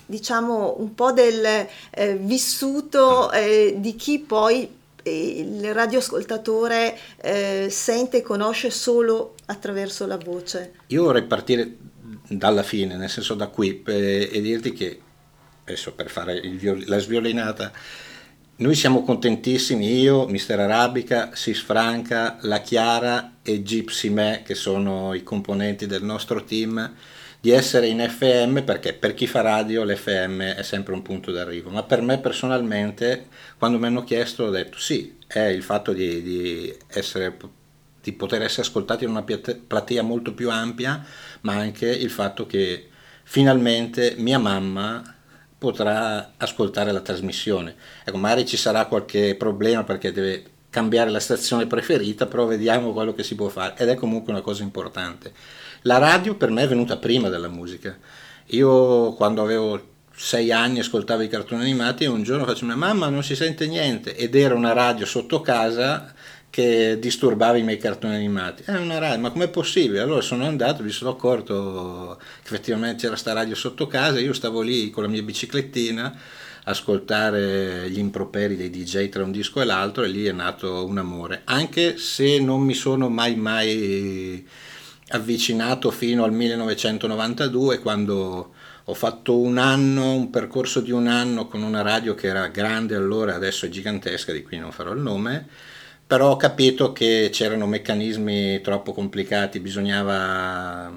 diciamo 0.06 0.76
un 0.78 0.94
po' 0.94 1.12
del 1.12 1.66
eh, 1.90 2.14
vissuto 2.14 3.31
eh, 3.32 3.75
di 3.78 3.96
chi 3.96 4.20
poi 4.20 4.78
il 5.05 5.73
radioascoltatore 5.73 6.99
eh, 7.20 7.69
sente 7.70 8.19
e 8.19 8.23
conosce 8.23 8.70
solo 8.70 9.35
attraverso 9.47 10.06
la 10.06 10.19
voce. 10.19 10.75
Io 10.88 11.05
vorrei 11.05 11.25
partire 11.25 11.76
dalla 12.29 12.62
fine, 12.62 12.97
nel 12.97 13.08
senso 13.08 13.35
da 13.35 13.49
qui, 13.49 13.82
e 13.85 14.41
dirti 14.41 14.73
che 14.73 15.00
adesso 15.64 15.93
per 15.93 16.11
fare 16.11 16.41
viol- 16.41 16.85
la 16.87 16.99
sviolinata 16.99 17.73
noi 18.61 18.75
siamo 18.75 19.02
contentissimi, 19.05 20.00
io, 20.00 20.26
Mister 20.26 20.61
Arabica, 20.61 21.31
Sis 21.32 21.62
Franca, 21.62 22.37
La 22.43 22.61
Chiara 22.61 23.37
e 23.43 23.62
Gypsy 23.62 24.11
Me, 24.11 24.43
che 24.44 24.55
sono 24.55 25.15
i 25.15 25.22
componenti 25.22 25.86
del 25.86 26.03
nostro 26.03 26.44
team, 26.44 26.94
di 27.41 27.51
essere 27.51 27.87
in 27.87 28.06
FM 28.06 28.61
perché 28.61 28.93
per 28.93 29.15
chi 29.15 29.27
fa 29.27 29.41
radio 29.41 29.82
l'FM 29.85 30.43
è 30.43 30.63
sempre 30.63 30.93
un 30.93 31.03
punto 31.03 31.32
d'arrivo, 31.32 31.70
ma 31.70 31.82
per 31.82 32.03
me 32.03 32.19
personalmente 32.19 33.29
quando 33.59 33.79
mi 33.79 33.87
hanno 33.87 34.05
chiesto 34.05 34.44
ho 34.44 34.51
detto 34.51 34.79
sì, 34.79 35.17
è 35.27 35.41
il 35.41 35.63
fatto 35.63 35.93
di, 35.93 36.23
di, 36.23 36.77
essere, 36.89 37.35
di 38.03 38.13
poter 38.13 38.43
essere 38.43 38.63
ascoltati 38.63 39.05
in 39.05 39.11
una 39.11 39.25
platea 39.25 40.03
molto 40.03 40.35
più 40.35 40.51
ampia, 40.51 41.03
ma 41.43 41.55
anche 41.55 41.89
il 41.89 42.11
fatto 42.11 42.47
che 42.47 42.89
finalmente 43.23 44.17
mia 44.19 44.39
mamma 44.39 45.17
potrà 45.56 46.32
ascoltare 46.37 46.91
la 46.91 47.01
trasmissione. 47.01 47.75
Ecco, 48.05 48.17
magari 48.17 48.47
ci 48.47 48.56
sarà 48.56 48.87
qualche 48.87 49.35
problema 49.37 49.85
perché 49.85 50.11
deve 50.11 50.44
cambiare 50.70 51.11
la 51.11 51.20
stazione 51.20 51.67
preferita, 51.67 52.27
però 52.27 52.47
vediamo 52.47 52.93
quello 52.93 53.13
che 53.13 53.23
si 53.23 53.35
può 53.35 53.49
fare 53.49 53.75
ed 53.77 53.89
è 53.89 53.94
comunque 53.94 54.32
una 54.32 54.41
cosa 54.41 54.63
importante. 54.63 55.32
La 55.82 55.99
radio 55.99 56.34
per 56.34 56.51
me 56.51 56.63
è 56.63 56.69
venuta 56.69 56.99
prima 56.99 57.29
della 57.29 57.49
musica. 57.49 57.96
Io 58.49 59.13
quando 59.15 59.43
avevo 59.43 59.89
sei 60.15 60.53
anni 60.53 60.81
ascoltavo 60.81 61.22
i 61.22 61.29
cartoni 61.29 61.63
animati 61.63 62.05
e 62.05 62.08
un 62.08 62.22
giorno 62.22 62.44
faccio 62.44 62.65
una 62.65 62.77
mamma 62.77 63.08
non 63.08 63.22
si 63.22 63.34
sente 63.34 63.67
niente 63.67 64.15
ed 64.15 64.34
era 64.34 64.55
una 64.55 64.75
radio 64.75 65.06
sotto 65.06 65.41
casa 65.41 66.13
che 66.51 66.99
disturbava 67.01 67.56
i 67.56 67.63
miei 67.63 67.79
cartoni 67.79 68.15
animati. 68.17 68.65
È 68.67 68.77
una 68.77 68.99
radio, 68.99 69.20
ma 69.20 69.31
com'è 69.31 69.49
possibile? 69.49 70.01
Allora 70.01 70.20
sono 70.20 70.44
andato, 70.44 70.82
mi 70.82 70.91
sono 70.91 71.13
accorto 71.13 72.19
che 72.43 72.49
effettivamente 72.49 73.05
c'era 73.05 73.17
sta 73.17 73.32
radio 73.32 73.55
sotto 73.55 73.87
casa, 73.87 74.19
io 74.19 74.34
stavo 74.34 74.60
lì 74.60 74.91
con 74.91 75.05
la 75.05 75.08
mia 75.08 75.22
biciclettina 75.22 76.15
ascoltare 76.65 77.89
gli 77.89 77.99
improperi 77.99 78.56
dei 78.56 78.69
DJ 78.69 79.08
tra 79.08 79.25
un 79.25 79.31
disco 79.31 79.63
e 79.63 79.65
l'altro 79.65 80.05
e 80.05 80.08
lì 80.08 80.27
è 80.27 80.32
nato 80.32 80.84
un 80.84 80.99
amore, 80.99 81.43
anche 81.44 81.96
se 81.96 82.39
non 82.39 82.60
mi 82.60 82.75
sono 82.75 83.08
mai 83.08 83.34
mai 83.37 84.46
avvicinato 85.10 85.90
fino 85.90 86.24
al 86.24 86.32
1992 86.32 87.79
quando 87.81 88.52
ho 88.84 88.94
fatto 88.94 89.38
un 89.38 89.58
anno, 89.58 90.14
un 90.14 90.31
percorso 90.31 90.81
di 90.81 90.90
un 90.90 91.06
anno 91.06 91.46
con 91.46 91.62
una 91.62 91.82
radio 91.82 92.14
che 92.14 92.26
era 92.26 92.48
grande 92.48 92.96
allora, 92.96 93.34
adesso 93.34 93.67
è 93.67 93.69
gigantesca, 93.69 94.32
di 94.32 94.43
cui 94.43 94.58
non 94.58 94.72
farò 94.72 94.93
il 94.93 95.00
nome 95.00 95.46
però 96.10 96.32
ho 96.32 96.36
capito 96.36 96.93
che 96.93 97.29
c'erano 97.31 97.69
meccanismi 97.69 98.60
troppo 98.62 98.93
complicati, 98.93 99.60
bisognava 99.60 100.93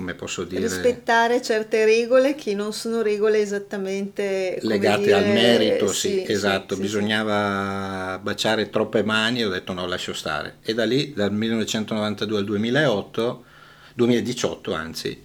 come 0.00 0.14
posso 0.14 0.44
dire... 0.44 0.62
Rispettare 0.62 1.42
certe 1.42 1.84
regole 1.84 2.34
che 2.34 2.54
non 2.54 2.72
sono 2.72 3.02
regole 3.02 3.40
esattamente... 3.40 4.58
Legate 4.62 5.02
dire, 5.02 5.12
al 5.14 5.26
merito, 5.26 5.92
sì, 5.92 6.24
sì 6.24 6.32
esatto, 6.32 6.74
sì, 6.74 6.80
bisognava 6.80 8.16
sì. 8.16 8.22
baciare 8.22 8.70
troppe 8.70 9.04
mani 9.04 9.44
ho 9.44 9.50
detto 9.50 9.74
no, 9.74 9.86
lascio 9.86 10.14
stare. 10.14 10.56
E 10.62 10.72
da 10.72 10.84
lì, 10.84 11.12
dal 11.12 11.32
1992 11.32 12.38
al 12.38 12.44
2008, 12.44 13.44
2018 13.94 14.72
anzi, 14.72 15.22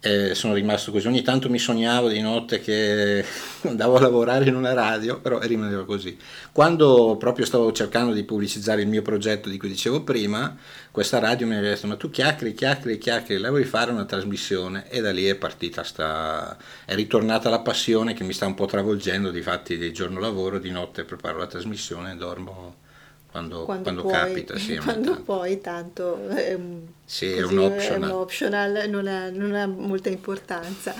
eh, 0.00 0.34
sono 0.34 0.54
rimasto 0.54 0.90
così. 0.90 1.06
Ogni 1.06 1.22
tanto 1.22 1.50
mi 1.50 1.58
sognavo 1.58 2.08
di 2.08 2.20
notte 2.20 2.60
che 2.60 3.24
andavo 3.68 3.96
a 3.96 4.00
lavorare 4.00 4.46
in 4.48 4.56
una 4.56 4.72
radio, 4.72 5.20
però 5.20 5.38
rimaneva 5.40 5.84
così. 5.84 6.16
Quando 6.52 7.16
proprio 7.18 7.44
stavo 7.44 7.70
cercando 7.72 8.12
di 8.12 8.24
pubblicizzare 8.24 8.80
il 8.82 8.88
mio 8.88 9.02
progetto 9.02 9.48
di 9.48 9.58
cui 9.58 9.68
dicevo 9.68 10.02
prima, 10.02 10.56
questa 10.90 11.18
radio 11.18 11.46
mi 11.46 11.56
aveva 11.56 11.74
detto: 11.74 11.86
Ma 11.86 11.96
tu 11.96 12.10
chiacchieri, 12.10 12.54
chiacchieri, 12.54 12.98
chiacchieri, 12.98 13.40
la 13.40 13.50
vuoi 13.50 13.64
fare 13.64 13.92
una 13.92 14.06
trasmissione? 14.06 14.88
E 14.90 15.00
da 15.00 15.12
lì 15.12 15.26
è 15.26 15.34
partita, 15.34 15.82
sta... 15.82 16.56
è 16.84 16.94
ritornata 16.94 17.50
la 17.50 17.60
passione 17.60 18.14
che 18.14 18.24
mi 18.24 18.32
sta 18.32 18.46
un 18.46 18.54
po' 18.54 18.66
travolgendo. 18.66 19.30
Difatti, 19.30 19.76
di 19.76 19.92
giorno 19.92 20.18
lavoro, 20.18 20.58
di 20.58 20.70
notte 20.70 21.04
preparo 21.04 21.38
la 21.38 21.46
trasmissione 21.46 22.12
e 22.12 22.16
dormo 22.16 22.88
quando, 23.30 23.64
quando, 23.64 23.82
quando 23.82 24.02
puoi, 24.02 24.12
capita. 24.12 24.58
Sì, 24.58 24.76
quando 24.82 25.10
tanto. 25.10 25.22
poi 25.22 25.60
tanto 25.60 26.28
è 26.28 26.54
un, 26.54 26.80
sì, 27.04 27.32
è 27.32 27.42
un 27.42 27.58
optional, 27.58 28.02
è 28.02 28.12
un 28.12 28.18
optional 28.18 28.88
non, 28.88 29.06
ha, 29.06 29.30
non, 29.30 29.54
ha, 29.54 29.66
molta 29.66 30.08
importanza. 30.08 30.94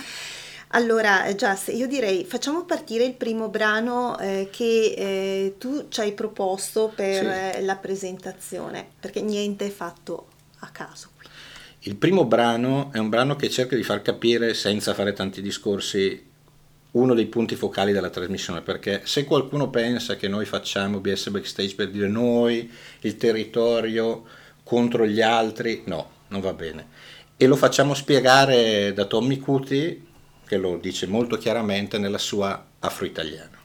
Allora, 0.73 1.25
Just, 1.35 1.69
io 1.73 1.85
direi 1.85 2.23
facciamo 2.23 2.63
partire 2.63 3.03
il 3.03 3.13
primo 3.13 3.49
brano 3.49 4.17
eh, 4.19 4.47
che 4.49 4.93
eh, 4.97 5.55
tu 5.57 5.87
ci 5.89 5.99
hai 5.99 6.13
proposto 6.13 6.91
per 6.95 7.55
sì. 7.55 7.65
la 7.65 7.75
presentazione, 7.75 8.87
perché 8.99 9.21
niente 9.21 9.65
è 9.65 9.69
fatto 9.69 10.27
a 10.59 10.69
caso. 10.69 11.09
Qui. 11.17 11.27
Il 11.81 11.95
primo 11.97 12.23
brano 12.23 12.89
è 12.93 12.99
un 12.99 13.09
brano 13.09 13.35
che 13.35 13.49
cerca 13.49 13.75
di 13.75 13.83
far 13.83 14.01
capire, 14.01 14.53
senza 14.53 14.93
fare 14.93 15.11
tanti 15.11 15.41
discorsi, 15.41 16.30
uno 16.91 17.13
dei 17.13 17.27
punti 17.27 17.55
focali 17.55 17.91
della 17.91 18.09
trasmissione, 18.09 18.61
perché 18.61 19.01
se 19.05 19.23
qualcuno 19.23 19.69
pensa 19.69 20.15
che 20.15 20.27
noi 20.27 20.45
facciamo 20.45 20.99
BS 20.99 21.29
Backstage 21.29 21.75
per 21.75 21.89
dire 21.89 22.07
noi, 22.07 22.69
il 23.01 23.15
territorio 23.15 24.25
contro 24.63 25.05
gli 25.05 25.21
altri, 25.21 25.83
no, 25.85 26.09
non 26.27 26.41
va 26.41 26.53
bene. 26.53 26.87
E 27.37 27.47
lo 27.47 27.55
facciamo 27.55 27.93
spiegare 27.93 28.93
da 28.93 29.05
Tommy 29.05 29.37
Cuti, 29.37 30.07
che 30.45 30.57
lo 30.57 30.77
dice 30.77 31.07
molto 31.07 31.37
chiaramente 31.37 31.97
nella 31.97 32.17
sua 32.17 32.65
Afro-Italiana. 32.79 33.60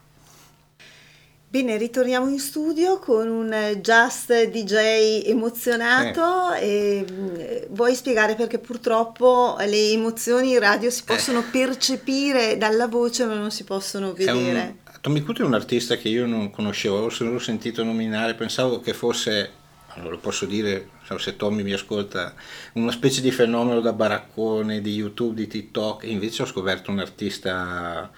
Bene, 1.57 1.77
ritorniamo 1.77 2.29
in 2.29 2.37
studio 2.37 2.99
con 2.99 3.27
un 3.27 3.79
Just 3.81 4.31
DJ 4.51 5.23
emozionato 5.25 6.53
eh. 6.53 7.03
e 7.03 7.05
mm, 7.11 7.73
vuoi 7.73 7.95
spiegare 7.95 8.35
perché 8.35 8.59
purtroppo 8.59 9.55
le 9.57 9.89
emozioni 9.89 10.51
in 10.51 10.59
radio 10.59 10.91
si 10.91 11.03
possono 11.03 11.39
eh. 11.39 11.49
percepire 11.51 12.57
dalla 12.57 12.85
voce 12.85 13.25
ma 13.25 13.33
non 13.33 13.49
si 13.49 13.63
possono 13.63 14.13
vedere. 14.13 14.75
Un, 14.85 14.99
Tommy 15.01 15.23
Cuti 15.23 15.41
è 15.41 15.45
un 15.45 15.55
artista 15.55 15.95
che 15.95 16.09
io 16.09 16.27
non 16.27 16.51
conoscevo, 16.51 16.99
ho 16.99 17.09
solo 17.09 17.39
sentito 17.39 17.83
nominare, 17.83 18.35
pensavo 18.35 18.79
che 18.79 18.93
fosse, 18.93 19.49
non 19.95 20.11
lo 20.11 20.19
posso 20.19 20.45
dire 20.45 20.89
se 21.17 21.35
Tommy 21.37 21.63
mi 21.63 21.73
ascolta, 21.73 22.35
una 22.73 22.91
specie 22.91 23.19
di 23.19 23.31
fenomeno 23.31 23.79
da 23.79 23.93
baraccone, 23.93 24.79
di 24.79 24.93
YouTube, 24.93 25.33
di 25.33 25.47
TikTok, 25.47 26.03
invece 26.03 26.43
ho 26.43 26.45
scoperto 26.45 26.91
un 26.91 26.99
artista 26.99 28.11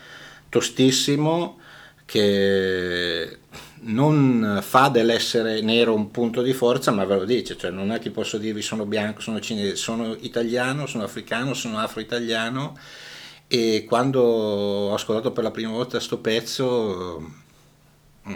tostissimo 0.49 1.58
che 2.09 3.37
non 3.81 4.59
fa 4.63 4.89
dell'essere 4.89 5.61
nero 5.61 5.93
un 5.93 6.09
punto 6.09 6.41
di 6.41 6.53
forza, 6.53 6.89
ma 6.89 7.05
ve 7.05 7.17
lo 7.17 7.23
dice, 7.23 7.55
cioè 7.55 7.69
non 7.69 7.91
è 7.91 7.99
che 7.99 8.09
posso 8.09 8.39
dirvi 8.39 8.63
sono 8.63 8.85
bianco, 8.85 9.21
sono 9.21 9.39
cinese, 9.39 9.75
sono 9.75 10.15
italiano, 10.21 10.87
sono 10.87 11.03
africano, 11.03 11.53
sono 11.53 11.77
afro-italiano. 11.77 12.75
E 13.45 13.85
quando 13.87 14.21
ho 14.23 14.93
ascoltato 14.93 15.31
per 15.31 15.43
la 15.43 15.51
prima 15.51 15.71
volta 15.71 15.97
questo 15.97 16.17
pezzo 16.17 17.31
mm, 18.27 18.35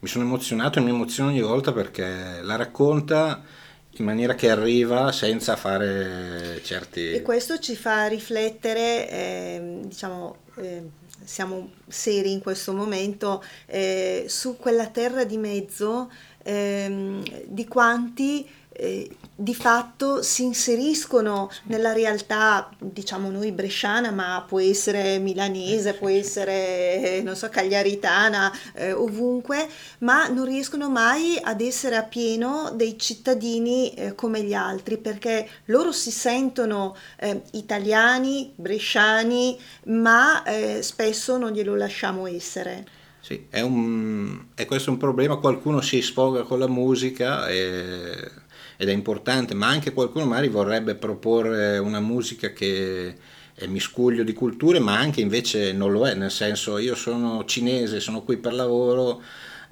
mi 0.00 0.08
sono 0.08 0.24
emozionato 0.24 0.78
e 0.78 0.82
mi 0.82 0.90
emoziono 0.90 1.30
ogni 1.30 1.40
volta 1.40 1.72
perché 1.72 2.40
la 2.42 2.54
racconta 2.54 3.42
in 3.90 4.04
maniera 4.04 4.36
che 4.36 4.48
arriva 4.48 5.10
senza 5.10 5.56
fare 5.56 6.60
certi... 6.62 7.10
E 7.10 7.22
questo 7.22 7.58
ci 7.58 7.74
fa 7.74 8.06
riflettere, 8.06 9.10
eh, 9.10 9.78
diciamo... 9.86 10.36
Eh, 10.58 11.06
siamo 11.24 11.70
seri 11.86 12.32
in 12.32 12.40
questo 12.40 12.72
momento, 12.72 13.42
eh, 13.66 14.24
su 14.28 14.56
quella 14.56 14.88
terra 14.88 15.24
di 15.24 15.36
mezzo 15.36 16.10
ehm, 16.42 17.22
di 17.46 17.66
quanti 17.66 18.48
eh, 18.78 19.10
di 19.34 19.54
fatto 19.54 20.22
si 20.22 20.44
inseriscono 20.44 21.50
nella 21.64 21.92
realtà, 21.92 22.70
diciamo 22.78 23.30
noi 23.30 23.52
bresciana, 23.52 24.10
ma 24.10 24.44
può 24.46 24.60
essere 24.60 25.18
milanese, 25.18 25.94
può 25.94 26.08
essere, 26.08 27.20
non 27.22 27.36
so, 27.36 27.48
cagliaritana, 27.48 28.52
eh, 28.74 28.92
ovunque, 28.92 29.68
ma 29.98 30.28
non 30.28 30.44
riescono 30.44 30.88
mai 30.88 31.38
ad 31.40 31.60
essere 31.60 31.96
a 31.96 32.02
pieno 32.02 32.72
dei 32.74 32.98
cittadini 32.98 33.92
eh, 33.94 34.14
come 34.14 34.42
gli 34.42 34.54
altri, 34.54 34.96
perché 34.96 35.48
loro 35.66 35.92
si 35.92 36.10
sentono 36.10 36.96
eh, 37.18 37.42
italiani, 37.52 38.52
bresciani, 38.54 39.58
ma 39.86 40.42
eh, 40.44 40.82
spesso 40.82 41.36
non 41.36 41.52
glielo 41.52 41.76
lasciamo 41.76 42.26
essere. 42.26 42.86
Sì, 43.20 43.46
è, 43.50 43.60
un, 43.60 44.46
è 44.54 44.64
questo 44.64 44.90
un 44.90 44.96
problema, 44.96 45.36
qualcuno 45.36 45.80
si 45.80 46.00
sfoga 46.00 46.42
con 46.42 46.58
la 46.58 46.68
musica 46.68 47.46
e 47.48 48.46
ed 48.80 48.88
è 48.88 48.92
importante, 48.92 49.54
ma 49.54 49.66
anche 49.66 49.92
qualcuno 49.92 50.24
magari 50.24 50.46
vorrebbe 50.48 50.94
proporre 50.94 51.78
una 51.78 51.98
musica 51.98 52.52
che 52.52 53.12
è 53.52 53.66
miscuglio 53.66 54.22
di 54.22 54.32
culture, 54.32 54.78
ma 54.78 54.96
anche 54.96 55.20
invece 55.20 55.72
non 55.72 55.90
lo 55.90 56.06
è, 56.06 56.14
nel 56.14 56.30
senso 56.30 56.78
io 56.78 56.94
sono 56.94 57.44
cinese, 57.44 57.98
sono 57.98 58.22
qui 58.22 58.36
per 58.36 58.54
lavoro, 58.54 59.20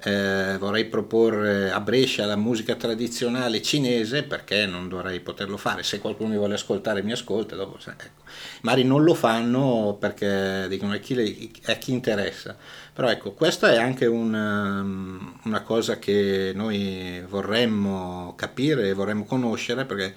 eh, 0.03 0.57
vorrei 0.59 0.85
proporre 0.85 1.71
a 1.71 1.79
Brescia 1.79 2.25
la 2.25 2.35
musica 2.35 2.75
tradizionale 2.75 3.61
cinese 3.61 4.23
perché 4.23 4.65
non 4.65 4.87
dovrei 4.87 5.19
poterlo 5.19 5.57
fare, 5.57 5.83
se 5.83 5.99
qualcuno 5.99 6.29
mi 6.29 6.37
vuole 6.37 6.53
ascoltare 6.53 7.01
mi 7.01 7.11
ascolta, 7.11 7.55
dopo, 7.55 7.77
ecco. 7.77 8.23
magari 8.61 8.83
non 8.83 9.03
lo 9.03 9.13
fanno 9.13 9.97
perché 9.99 10.67
dicono 10.69 10.93
a 10.93 10.97
chi, 10.97 11.51
a 11.65 11.73
chi 11.73 11.91
interessa 11.91 12.55
però 12.97 13.09
ecco, 13.11 13.33
questa 13.33 13.71
è 13.71 13.77
anche 13.77 14.07
una, 14.07 14.81
um, 14.81 15.39
una 15.43 15.61
cosa 15.61 15.99
che 15.99 16.51
noi 16.55 17.21
vorremmo 17.27 18.33
capire 18.35 18.87
e 18.87 18.93
vorremmo 18.93 19.23
conoscere 19.23 19.85
perché 19.85 20.15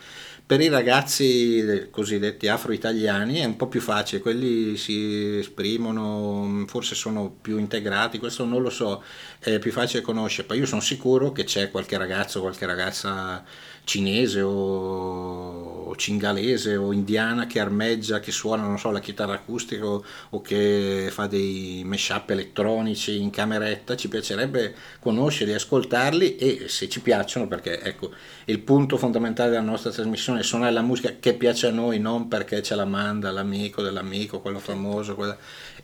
per 0.50 0.60
i 0.60 0.68
ragazzi 0.68 1.86
cosiddetti 1.92 2.48
afro-italiani 2.48 3.38
è 3.38 3.44
un 3.44 3.54
po' 3.54 3.68
più 3.68 3.80
facile, 3.80 4.20
quelli 4.20 4.76
si 4.76 5.36
esprimono, 5.38 6.64
forse 6.66 6.96
sono 6.96 7.32
più 7.40 7.56
integrati, 7.56 8.18
questo 8.18 8.44
non 8.44 8.60
lo 8.60 8.68
so, 8.68 9.00
è 9.38 9.60
più 9.60 9.70
facile 9.70 10.02
conoscere, 10.02 10.48
poi 10.48 10.58
io 10.58 10.66
sono 10.66 10.80
sicuro 10.80 11.30
che 11.30 11.44
c'è 11.44 11.70
qualche 11.70 11.96
ragazzo, 11.96 12.40
qualche 12.40 12.66
ragazza 12.66 13.44
cinese 13.90 14.40
o 14.40 15.92
cingalese 15.96 16.76
o 16.76 16.92
indiana 16.92 17.48
che 17.48 17.58
armeggia, 17.58 18.20
che 18.20 18.30
suona, 18.30 18.62
non 18.62 18.78
so, 18.78 18.92
la 18.92 19.00
chitarra 19.00 19.34
acustica 19.34 19.84
o, 19.84 20.04
o 20.30 20.40
che 20.40 21.08
fa 21.10 21.26
dei 21.26 21.82
mashup 21.84 22.30
elettronici 22.30 23.20
in 23.20 23.30
cameretta, 23.30 23.96
ci 23.96 24.08
piacerebbe 24.08 24.76
conoscerli, 25.00 25.54
ascoltarli 25.54 26.36
e 26.36 26.68
se 26.68 26.88
ci 26.88 27.00
piacciono, 27.00 27.48
perché 27.48 27.80
ecco, 27.82 28.12
il 28.44 28.60
punto 28.60 28.96
fondamentale 28.96 29.50
della 29.50 29.62
nostra 29.62 29.90
trasmissione 29.90 30.38
è 30.38 30.44
suonare 30.44 30.72
la 30.72 30.82
musica 30.82 31.16
che 31.18 31.34
piace 31.34 31.66
a 31.66 31.72
noi, 31.72 31.98
non 31.98 32.28
perché 32.28 32.62
ce 32.62 32.76
la 32.76 32.84
manda 32.84 33.32
l'amico 33.32 33.82
dell'amico, 33.82 34.38
quello 34.38 34.60
famoso, 34.60 35.16
quella... 35.16 35.36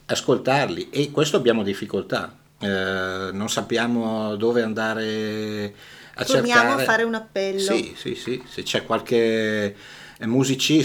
ascoltarli 0.06 0.90
e 0.90 1.10
questo 1.10 1.36
abbiamo 1.36 1.64
difficoltà. 1.64 2.32
Eh, 2.58 3.30
non 3.32 3.48
sappiamo 3.50 4.36
dove 4.36 4.62
andare 4.62 5.74
a 6.18 6.24
Torniamo 6.24 6.60
cercare... 6.60 6.82
a 6.82 6.84
fare 6.84 7.02
un 7.02 7.14
appello. 7.14 7.60
Sì, 7.60 7.94
sì, 7.96 8.14
sì, 8.14 8.42
se 8.48 8.62
c'è 8.62 8.84
qualche 8.84 9.74
musicista 10.20 10.82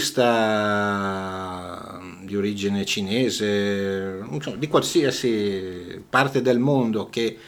di 2.22 2.36
origine 2.36 2.84
cinese, 2.84 4.18
di 4.56 4.68
qualsiasi 4.68 6.04
parte 6.08 6.42
del 6.42 6.58
mondo 6.58 7.08
che 7.08 7.38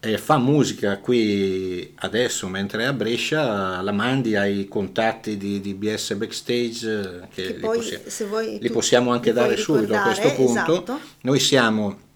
eh, 0.00 0.16
fa 0.18 0.38
musica 0.38 0.98
qui 0.98 1.92
adesso 1.96 2.48
mentre 2.48 2.82
è 2.82 2.86
a 2.86 2.92
Brescia, 2.92 3.80
la 3.80 3.92
mandi 3.92 4.34
ai 4.34 4.66
contatti 4.66 5.36
di, 5.36 5.60
di 5.60 5.74
BS 5.74 6.14
Backstage 6.14 7.28
che, 7.32 7.42
che 7.42 7.52
li, 7.54 7.60
poi, 7.60 7.78
possiamo, 7.78 8.30
vuoi, 8.30 8.58
li 8.60 8.70
possiamo 8.70 9.12
anche 9.12 9.32
dare 9.32 9.56
subito 9.56 9.94
a 9.94 10.02
questo 10.02 10.32
punto. 10.34 10.72
Esatto. 10.72 11.00
Noi 11.22 11.38
siamo 11.38 12.06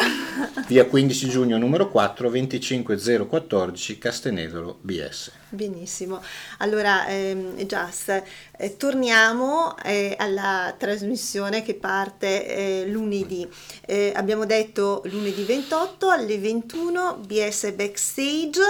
Via 0.68 0.84
15 0.84 1.28
giugno 1.28 1.58
numero 1.58 1.90
4, 1.90 2.30
25014 2.30 3.98
Castenedolo 3.98 4.78
BS. 4.82 5.32
Benissimo, 5.48 6.20
allora 6.58 7.06
ehm, 7.06 7.56
Just, 7.64 8.22
eh, 8.56 8.76
torniamo 8.76 9.76
eh, 9.82 10.14
alla 10.18 10.74
trasmissione 10.76 11.62
che 11.62 11.74
parte 11.74 12.46
eh, 12.46 12.86
lunedì. 12.86 13.48
Eh, 13.86 14.12
abbiamo 14.14 14.44
detto 14.44 15.02
lunedì 15.06 15.42
28 15.44 16.10
alle 16.10 16.38
21 16.38 17.20
BS 17.26 17.55
Backstage, 17.72 18.60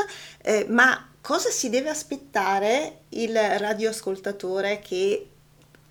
eh, 0.42 0.66
ma 0.68 1.08
cosa 1.20 1.50
si 1.50 1.68
deve 1.70 1.88
aspettare 1.88 3.00
il 3.10 3.34
radioascoltatore 3.36 4.80
che 4.80 5.26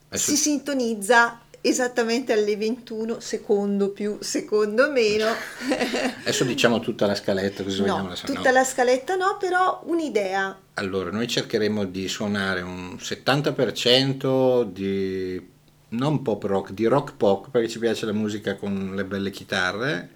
Adesso- 0.08 0.32
si 0.32 0.38
sintonizza 0.38 1.42
esattamente 1.62 2.32
alle 2.32 2.56
21, 2.56 3.20
secondo 3.20 3.90
più, 3.90 4.18
secondo 4.22 4.92
meno? 4.92 5.26
Adesso 6.22 6.44
diciamo 6.44 6.80
tutta 6.80 7.08
la 7.08 7.16
scaletta 7.16 7.64
così 7.64 7.82
no, 7.84 8.08
lasciare- 8.08 8.34
tutta 8.34 8.50
no. 8.50 8.56
la 8.56 8.64
scaletta 8.64 9.16
no, 9.16 9.38
però 9.40 9.82
un'idea. 9.86 10.58
Allora, 10.76 11.10
noi 11.10 11.28
cercheremo 11.28 11.86
di 11.86 12.08
suonare 12.08 12.62
un 12.62 12.96
70% 13.00 14.64
di 14.72 15.54
non 15.90 16.22
pop 16.22 16.44
rock, 16.44 16.72
di 16.72 16.86
rock 16.86 17.14
pop, 17.18 17.50
perché 17.50 17.68
ci 17.68 17.80
piace 17.80 18.06
la 18.06 18.14
musica 18.14 18.56
con 18.56 18.92
le 18.96 19.04
belle 19.06 19.32
chitarre 19.32 20.12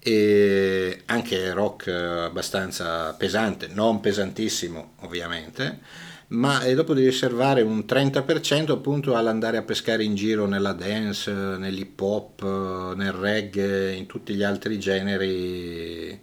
e 0.00 1.02
anche 1.06 1.52
rock 1.52 1.86
eh, 1.88 1.92
abbastanza 1.92 3.12
pesante, 3.14 3.68
non 3.68 4.00
pesantissimo 4.00 4.92
ovviamente, 5.00 5.80
ma 6.28 6.62
e 6.62 6.74
dopo 6.74 6.94
di 6.94 7.04
riservare 7.04 7.62
un 7.62 7.84
30% 7.86 8.70
appunto 8.70 9.16
all'andare 9.16 9.56
a 9.56 9.62
pescare 9.62 10.04
in 10.04 10.14
giro 10.14 10.46
nella 10.46 10.72
dance, 10.72 11.32
nell'hip 11.32 12.00
hop, 12.00 12.42
eh, 12.42 12.94
nel 12.96 13.12
reggae, 13.12 13.94
in 13.94 14.06
tutti 14.06 14.34
gli 14.34 14.42
altri 14.42 14.78
generi 14.78 16.20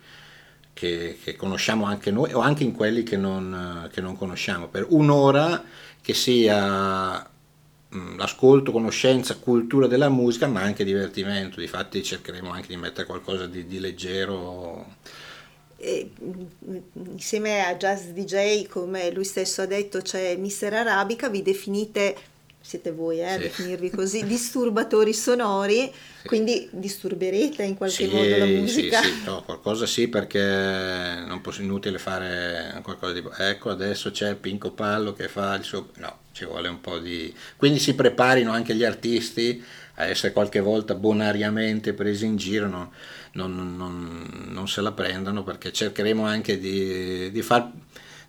che, 0.74 1.18
che 1.24 1.36
conosciamo 1.36 1.86
anche 1.86 2.12
noi 2.12 2.34
o 2.34 2.40
anche 2.40 2.64
in 2.64 2.74
quelli 2.74 3.04
che 3.04 3.18
non, 3.18 3.90
che 3.92 4.02
non 4.02 4.18
conosciamo, 4.18 4.68
per 4.68 4.86
un'ora 4.90 5.64
che 6.02 6.14
sia 6.14 7.28
l'ascolto, 8.16 8.72
conoscenza, 8.72 9.38
cultura 9.38 9.88
della 9.88 10.10
musica, 10.10 10.48
ma 10.48 10.62
anche 10.62 10.84
divertimento. 10.84 11.60
Difatti 11.60 12.04
cercheremo 12.04 12.52
anche 12.52 12.68
di 12.68 12.78
mettere 12.78 13.06
qualcosa 13.06 13.48
di, 13.48 13.66
di 13.66 13.80
leggero. 13.80 14.86
E, 15.78 16.12
mm, 16.22 16.78
insieme 17.12 17.66
a 17.66 17.76
Jazz 17.76 18.08
DJ, 18.08 18.68
come 18.68 19.12
lui 19.12 19.26
stesso 19.26 19.62
ha 19.62 19.66
detto, 19.66 20.02
c'è 20.02 20.36
Mister 20.36 20.74
Arabica, 20.74 21.30
vi 21.30 21.42
definite, 21.42 22.16
siete 22.66 22.92
voi 22.92 23.20
eh, 23.20 23.26
a 23.26 23.36
Sì. 23.36 23.42
definirvi 23.44 23.92
così, 23.92 24.26
disturbatori 24.26 25.14
sonori, 25.14 25.92
quindi 26.26 26.68
disturberete 26.72 27.64
in 27.64 27.76
qualche 27.76 28.04
Sì, 28.04 28.12
modo 28.12 28.36
la 28.38 28.46
sì, 28.46 28.62
musica. 28.62 29.02
sì, 29.02 29.22
no, 29.24 29.44
qualcosa 29.44 29.86
sì 29.86 30.08
perché 30.08 30.40
non 30.40 31.42
è 31.46 31.62
inutile 31.62 32.00
fare 32.00 32.80
qualcosa 32.84 33.14
di... 33.14 33.24
Ecco, 33.38 33.70
adesso 33.70 34.10
c'è 34.12 34.36
Pinco 34.36 34.72
Pallo 34.72 35.14
che 35.14 35.28
fa 35.28 35.54
il 35.56 35.64
suo... 35.64 35.90
No, 35.98 36.20
ci 36.32 36.46
vuole 36.46 36.68
un 36.68 36.82
po' 36.82 36.98
di... 37.00 37.34
Quindi 37.56 37.80
si 37.80 37.94
preparino 37.94 38.52
anche 38.52 38.74
gli 38.76 38.84
artisti 38.84 39.64
a 39.98 40.06
essere 40.06 40.34
qualche 40.34 40.60
volta 40.60 40.96
bonariamente 40.96 41.94
presi 41.94 42.26
in 42.26 42.36
giro, 42.38 42.68
no? 42.68 42.92
non, 43.34 43.76
non- 43.78 44.48
non 44.50 44.68
se 44.68 44.82
la 44.82 44.92
prendano 44.92 45.44
perché 45.44 45.72
cercheremo 45.72 46.26
anche 46.26 46.58
di, 46.60 47.32
di 47.32 47.42
far, 47.42 47.72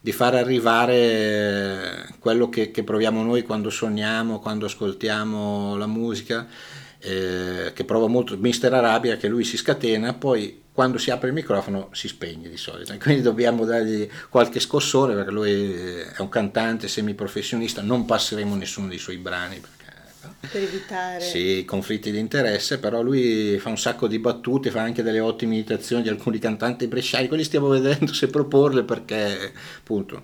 di 0.06 0.12
far 0.12 0.36
arrivare 0.36 2.06
quello 2.20 2.48
che, 2.48 2.70
che 2.70 2.84
proviamo 2.84 3.25
noi 3.25 3.42
quando 3.42 3.70
suoniamo, 3.70 4.38
quando 4.38 4.66
ascoltiamo 4.66 5.76
la 5.76 5.88
musica, 5.88 6.46
eh, 7.00 7.72
che 7.75 7.84
prova 7.84 8.06
molto 8.06 8.36
Mister 8.38 8.72
Arabia, 8.72 9.16
che 9.16 9.26
lui 9.26 9.42
si 9.42 9.56
scatena, 9.56 10.14
poi 10.14 10.62
quando 10.70 10.98
si 10.98 11.10
apre 11.10 11.26
il 11.26 11.34
microfono 11.34 11.88
si 11.90 12.06
spegne 12.06 12.48
di 12.48 12.56
solito, 12.56 12.94
quindi 13.02 13.20
dobbiamo 13.20 13.64
dargli 13.64 14.08
qualche 14.30 14.60
scossone 14.60 15.12
perché 15.12 15.32
lui 15.32 15.72
è 15.72 16.20
un 16.20 16.28
cantante 16.28 16.86
semiprofessionista, 16.86 17.82
non 17.82 18.04
passeremo 18.04 18.54
nessuno 18.54 18.86
dei 18.86 18.99
suoi 18.99 19.16
brani. 19.16 19.60
Per 20.50 20.63
evitare. 20.63 21.21
sì, 21.21 21.65
conflitti 21.67 22.11
di 22.11 22.19
interesse, 22.19 22.78
però 22.78 23.02
lui 23.02 23.59
fa 23.59 23.69
un 23.69 23.78
sacco 23.78 24.06
di 24.06 24.19
battute, 24.19 24.71
fa 24.71 24.82
anche 24.82 25.02
delle 25.02 25.21
ottime 25.21 25.54
imitazioni 25.54 26.02
di 26.02 26.09
alcuni 26.09 26.39
cantanti 26.39 26.87
bresciani, 26.87 27.28
quelli 27.28 27.45
stiamo 27.45 27.69
vedendo 27.69 28.13
se 28.13 28.28
proporle 28.28 28.85
perché 28.85 29.52
appunto 29.78 30.23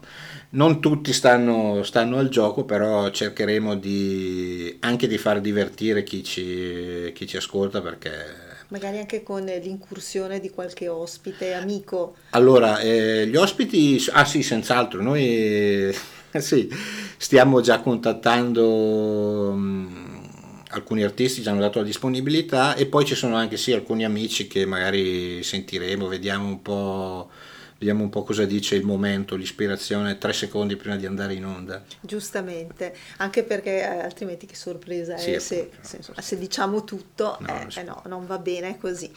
non 0.53 0.81
tutti 0.81 1.13
stanno, 1.13 1.83
stanno 1.83 2.19
al 2.19 2.29
gioco, 2.29 2.65
però 2.65 3.11
cercheremo 3.11 3.75
di, 3.75 4.77
anche 4.81 5.07
di 5.07 5.19
far 5.19 5.41
divertire 5.41 6.03
chi 6.03 6.23
ci, 6.23 7.13
chi 7.15 7.27
ci 7.27 7.37
ascolta 7.37 7.81
perché... 7.81 8.51
Magari 8.69 8.99
anche 8.99 9.23
con 9.23 9.45
l'incursione 9.45 10.41
di 10.41 10.51
qualche 10.51 10.89
ospite, 10.89 11.53
amico. 11.53 12.17
Allora, 12.31 12.79
eh, 12.81 13.27
gli 13.27 13.37
ospiti, 13.37 14.03
ah 14.13 14.25
sì, 14.25 14.43
senz'altro, 14.43 15.03
noi 15.03 15.95
sì, 16.41 16.69
stiamo 17.17 17.61
già 17.61 17.81
contattando 17.81 19.53
mh, 19.53 20.29
alcuni 20.71 21.03
artisti, 21.03 21.43
ci 21.43 21.49
hanno 21.49 21.61
dato 21.61 21.79
la 21.81 21.85
disponibilità 21.85 22.75
e 22.75 22.87
poi 22.87 23.05
ci 23.05 23.15
sono 23.15 23.37
anche 23.37 23.57
sì 23.57 23.73
alcuni 23.73 24.05
amici 24.05 24.47
che 24.47 24.65
magari 24.67 25.43
sentiremo, 25.43 26.07
vediamo 26.09 26.47
un 26.47 26.63
po', 26.63 27.31
vediamo 27.83 28.05
un 28.05 28.11
po' 28.11 28.23
cosa 28.23 28.45
dice 28.45 28.77
il 28.77 28.85
momento, 28.85 29.35
l'ispirazione, 29.35 30.17
tre 30.17 30.33
secondi 30.33 30.77
prima 30.77 30.95
di 30.95 31.05
andare 31.05 31.35
in 31.35 31.45
onda. 31.45 31.83
Giustamente, 32.01 32.95
anche 33.17 33.43
perché 33.43 33.81
eh, 33.81 33.99
altrimenti 34.05 34.47
che 34.47 34.55
sorpresa 34.55 35.17
Sì, 35.17 35.33
è 35.33 35.41
se, 35.41 35.73
se, 35.81 35.99
se 36.17 36.39
diciamo 36.39 36.85
tutto, 36.85 37.37
No, 37.41 37.49
eh, 37.49 37.81
eh 37.81 37.83
no, 37.83 38.01
non 38.07 38.25
va 38.25 38.39
bene 38.39 38.79
così. 38.79 39.11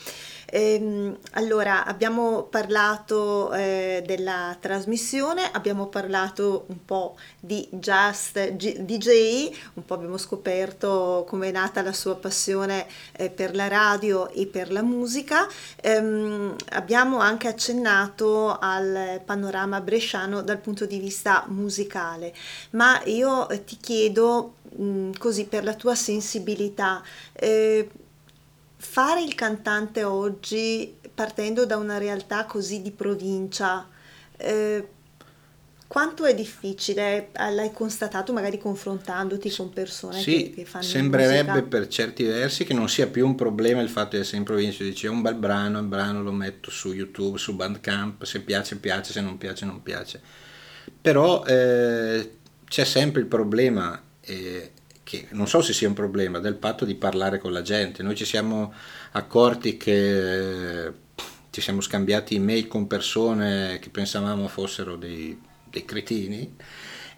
Ehm, 0.47 1.17
allora, 1.31 1.85
abbiamo 1.85 2.43
parlato 2.43 3.51
eh, 3.53 4.03
della 4.05 4.55
trasmissione, 4.59 5.49
abbiamo 5.51 5.87
parlato 5.87 6.65
un 6.69 6.83
po' 6.85 7.17
di 7.39 7.67
Just 7.71 8.55
G- 8.55 8.79
DJ, 8.79 9.51
un 9.73 9.85
po' 9.85 9.95
abbiamo 9.95 10.17
scoperto 10.17 11.25
come 11.27 11.49
è 11.49 11.51
nata 11.51 11.81
la 11.81 11.93
sua 11.93 12.15
passione 12.15 12.85
eh, 13.13 13.29
per 13.29 13.55
la 13.55 13.67
radio 13.67 14.29
e 14.29 14.45
per 14.47 14.71
la 14.71 14.81
musica. 14.81 15.47
Ehm, 15.81 16.55
abbiamo 16.69 17.19
anche 17.19 17.47
accennato 17.47 18.54
al 18.59 19.21
panorama 19.23 19.81
bresciano 19.81 20.41
dal 20.41 20.59
punto 20.59 20.85
di 20.85 20.99
vista 20.99 21.45
musicale, 21.47 22.33
ma 22.71 23.01
io 23.05 23.49
eh, 23.49 23.63
ti 23.63 23.77
chiedo 23.77 24.55
mh, 24.75 25.11
così 25.17 25.45
per 25.45 25.63
la 25.63 25.73
tua 25.73 25.95
sensibilità, 25.95 27.01
eh, 27.33 27.89
fare 28.77 29.21
il 29.21 29.35
cantante 29.35 30.03
oggi 30.03 30.95
partendo 31.13 31.65
da 31.65 31.77
una 31.77 31.97
realtà 31.97 32.45
così 32.45 32.81
di 32.81 32.91
provincia, 32.91 33.87
eh, 34.37 34.87
quanto 35.87 36.25
è 36.25 36.33
difficile? 36.33 37.31
Eh, 37.31 37.51
L'hai 37.53 37.71
constatato 37.71 38.33
magari 38.33 38.57
confrontandoti 38.57 39.49
con 39.55 39.69
persone 39.71 40.21
Sì, 40.21 40.49
che, 40.49 40.51
che 40.51 40.65
fanno 40.65 40.83
sembrerebbe 40.83 41.51
musica? 41.51 41.67
per 41.67 41.87
certi 41.87 42.23
versi 42.23 42.63
che 42.65 42.73
non 42.73 42.89
sia 42.89 43.07
più 43.07 43.25
un 43.25 43.35
problema 43.35 43.81
il 43.81 43.89
fatto 43.89 44.15
di 44.15 44.21
essere 44.21 44.37
in 44.37 44.43
provincia, 44.43 44.83
dice 44.83 45.07
è 45.07 45.09
un 45.09 45.21
bel 45.21 45.35
brano, 45.35 45.79
il 45.79 45.85
brano 45.85 46.21
lo 46.23 46.31
metto 46.31 46.69
su 46.71 46.93
YouTube, 46.93 47.37
su 47.37 47.55
Bandcamp, 47.55 48.23
se 48.23 48.41
piace 48.41 48.77
piace, 48.77 49.11
se 49.13 49.21
non 49.21 49.37
piace 49.37 49.65
non 49.65 49.81
piace. 49.83 50.21
Però 51.01 51.43
eh, 51.45 52.37
c'è 52.67 52.83
sempre 52.85 53.21
il 53.21 53.27
problema, 53.27 54.01
eh, 54.21 54.71
che 55.03 55.27
non 55.31 55.47
so 55.47 55.61
se 55.61 55.73
sia 55.73 55.87
un 55.87 55.93
problema, 55.93 56.39
del 56.39 56.57
fatto 56.59 56.85
di 56.85 56.95
parlare 56.95 57.37
con 57.39 57.51
la 57.51 57.61
gente. 57.61 58.01
Noi 58.03 58.15
ci 58.15 58.25
siamo 58.25 58.73
accorti 59.11 59.77
che 59.77 60.85
eh, 60.87 60.93
ci 61.51 61.61
siamo 61.61 61.81
scambiati 61.81 62.35
email 62.35 62.67
con 62.67 62.87
persone 62.87 63.79
che 63.79 63.89
pensavamo 63.89 64.47
fossero 64.47 64.95
dei, 64.95 65.39
dei 65.75 65.85
cretini 65.85 66.55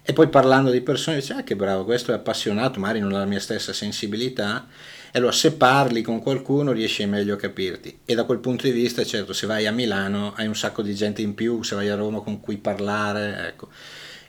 e 0.02 0.12
poi 0.12 0.28
parlando 0.28 0.70
di 0.70 0.80
persone 0.80 1.18
dice 1.18 1.34
ah 1.34 1.42
che 1.42 1.54
bravo 1.54 1.84
questo 1.84 2.12
è 2.12 2.14
appassionato 2.14 2.80
magari 2.80 2.98
non 3.00 3.12
ha 3.12 3.18
la 3.18 3.24
mia 3.24 3.40
stessa 3.40 3.72
sensibilità 3.72 4.66
e 5.12 5.18
allora 5.18 5.32
se 5.32 5.52
parli 5.52 6.02
con 6.02 6.20
qualcuno 6.20 6.72
riesci 6.72 7.06
meglio 7.06 7.34
a 7.34 7.38
capirti. 7.38 8.00
E 8.04 8.14
da 8.14 8.24
quel 8.24 8.40
punto 8.40 8.64
di 8.64 8.72
vista 8.72 9.04
certo 9.04 9.32
se 9.32 9.46
vai 9.46 9.66
a 9.66 9.72
Milano 9.72 10.34
hai 10.34 10.46
un 10.46 10.56
sacco 10.56 10.82
di 10.82 10.94
gente 10.94 11.22
in 11.22 11.34
più 11.34 11.62
se 11.62 11.74
vai 11.74 11.88
a 11.88 11.94
Roma 11.94 12.20
con 12.20 12.40
cui 12.40 12.56
parlare 12.58 13.48
ecco 13.48 13.68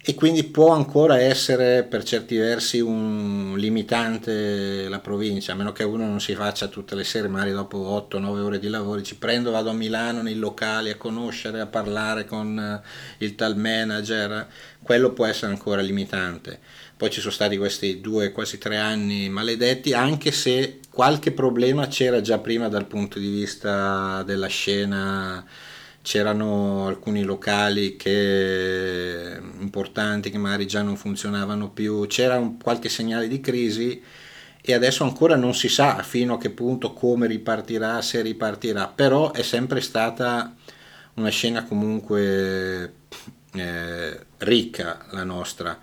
e 0.01 0.15
quindi 0.15 0.45
può 0.45 0.71
ancora 0.71 1.19
essere 1.19 1.83
per 1.83 2.03
certi 2.03 2.37
versi 2.37 2.79
un 2.79 3.55
limitante 3.57 4.87
la 4.87 4.99
provincia, 4.99 5.51
a 5.51 5.55
meno 5.55 5.73
che 5.73 5.83
uno 5.83 6.05
non 6.05 6.21
si 6.21 6.33
faccia 6.35 6.67
tutte 6.67 6.95
le 6.95 7.03
sere, 7.03 7.27
magari 7.27 7.51
dopo 7.51 8.07
8-9 8.09 8.25
ore 8.39 8.59
di 8.59 8.69
lavoro, 8.69 9.01
ci 9.01 9.17
prendo, 9.17 9.51
vado 9.51 9.69
a 9.69 9.73
Milano 9.73 10.21
nei 10.21 10.35
locali 10.35 10.89
a 10.89 10.95
conoscere, 10.95 11.59
a 11.59 11.67
parlare 11.67 12.25
con 12.25 12.57
eh, 12.57 13.25
il 13.25 13.35
tal 13.35 13.57
manager, 13.57 14.47
quello 14.81 15.11
può 15.11 15.25
essere 15.25 15.51
ancora 15.51 15.81
limitante. 15.81 16.59
Poi 16.95 17.09
ci 17.09 17.19
sono 17.19 17.33
stati 17.33 17.57
questi 17.57 17.99
due, 17.99 18.31
quasi 18.31 18.57
tre 18.57 18.77
anni 18.77 19.29
maledetti, 19.29 19.93
anche 19.93 20.31
se 20.31 20.79
qualche 20.89 21.31
problema 21.31 21.87
c'era 21.87 22.21
già 22.21 22.39
prima 22.39 22.69
dal 22.69 22.87
punto 22.87 23.19
di 23.19 23.29
vista 23.29 24.23
della 24.23 24.47
scena 24.47 25.45
c'erano 26.09 26.87
alcuni 26.87 27.21
locali 27.21 27.95
che, 27.95 29.39
importanti 29.59 30.31
che 30.31 30.39
magari 30.39 30.65
già 30.65 30.81
non 30.81 30.97
funzionavano 30.97 31.69
più, 31.69 32.07
c'era 32.07 32.39
un, 32.39 32.57
qualche 32.57 32.89
segnale 32.89 33.27
di 33.27 33.39
crisi 33.39 34.01
e 34.59 34.73
adesso 34.73 35.03
ancora 35.03 35.35
non 35.35 35.53
si 35.53 35.69
sa 35.69 36.01
fino 36.01 36.33
a 36.33 36.37
che 36.39 36.49
punto 36.49 36.93
come 36.93 37.27
ripartirà, 37.27 38.01
se 38.01 38.23
ripartirà, 38.23 38.87
però 38.87 39.31
è 39.33 39.43
sempre 39.43 39.81
stata 39.81 40.55
una 41.13 41.29
scena 41.29 41.63
comunque 41.65 42.93
eh, 43.53 44.19
ricca 44.39 45.05
la 45.11 45.23
nostra. 45.23 45.77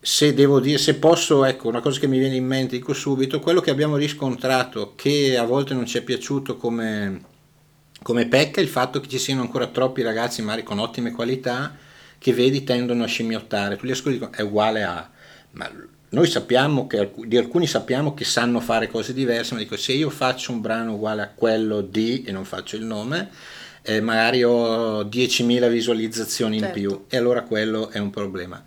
Se 0.00 0.34
devo 0.34 0.60
dire, 0.60 0.76
se 0.76 0.96
posso, 0.96 1.46
ecco, 1.46 1.68
una 1.68 1.80
cosa 1.80 1.98
che 1.98 2.08
mi 2.08 2.18
viene 2.18 2.36
in 2.36 2.44
mente, 2.44 2.76
dico 2.76 2.92
subito, 2.92 3.40
quello 3.40 3.62
che 3.62 3.70
abbiamo 3.70 3.96
riscontrato 3.96 4.92
che 4.94 5.38
a 5.38 5.44
volte 5.44 5.72
non 5.72 5.86
ci 5.86 5.96
è 5.96 6.02
piaciuto 6.02 6.58
come, 6.58 7.32
come 8.04 8.26
pecca 8.26 8.60
il 8.60 8.68
fatto 8.68 9.00
che 9.00 9.08
ci 9.08 9.18
siano 9.18 9.40
ancora 9.40 9.66
troppi 9.66 10.02
ragazzi 10.02 10.42
magari 10.42 10.62
con 10.62 10.78
ottime 10.78 11.10
qualità 11.10 11.74
che 12.18 12.34
vedi 12.34 12.62
tendono 12.62 13.02
a 13.02 13.06
scimmiottare, 13.06 13.76
tu 13.76 13.86
li 13.86 13.92
ascolti 13.92 14.28
è 14.36 14.42
uguale 14.42 14.82
a, 14.82 15.10
ma 15.52 15.70
noi 16.10 16.26
sappiamo 16.26 16.86
che 16.86 17.10
di 17.24 17.38
alcuni 17.38 17.66
sappiamo 17.66 18.12
che 18.12 18.24
sanno 18.24 18.60
fare 18.60 18.88
cose 18.88 19.14
diverse, 19.14 19.54
ma 19.54 19.60
dico 19.60 19.78
se 19.78 19.92
io 19.92 20.10
faccio 20.10 20.52
un 20.52 20.60
brano 20.60 20.94
uguale 20.94 21.22
a 21.22 21.30
quello 21.34 21.80
di 21.80 22.22
e 22.24 22.30
non 22.30 22.44
faccio 22.44 22.76
il 22.76 22.84
nome, 22.84 23.30
eh, 23.82 24.02
magari 24.02 24.44
ho 24.44 25.02
10.000 25.02 25.70
visualizzazioni 25.70 26.58
certo. 26.58 26.78
in 26.78 26.84
più 26.84 27.04
e 27.08 27.16
allora 27.16 27.42
quello 27.42 27.88
è 27.88 27.98
un 27.98 28.10
problema. 28.10 28.62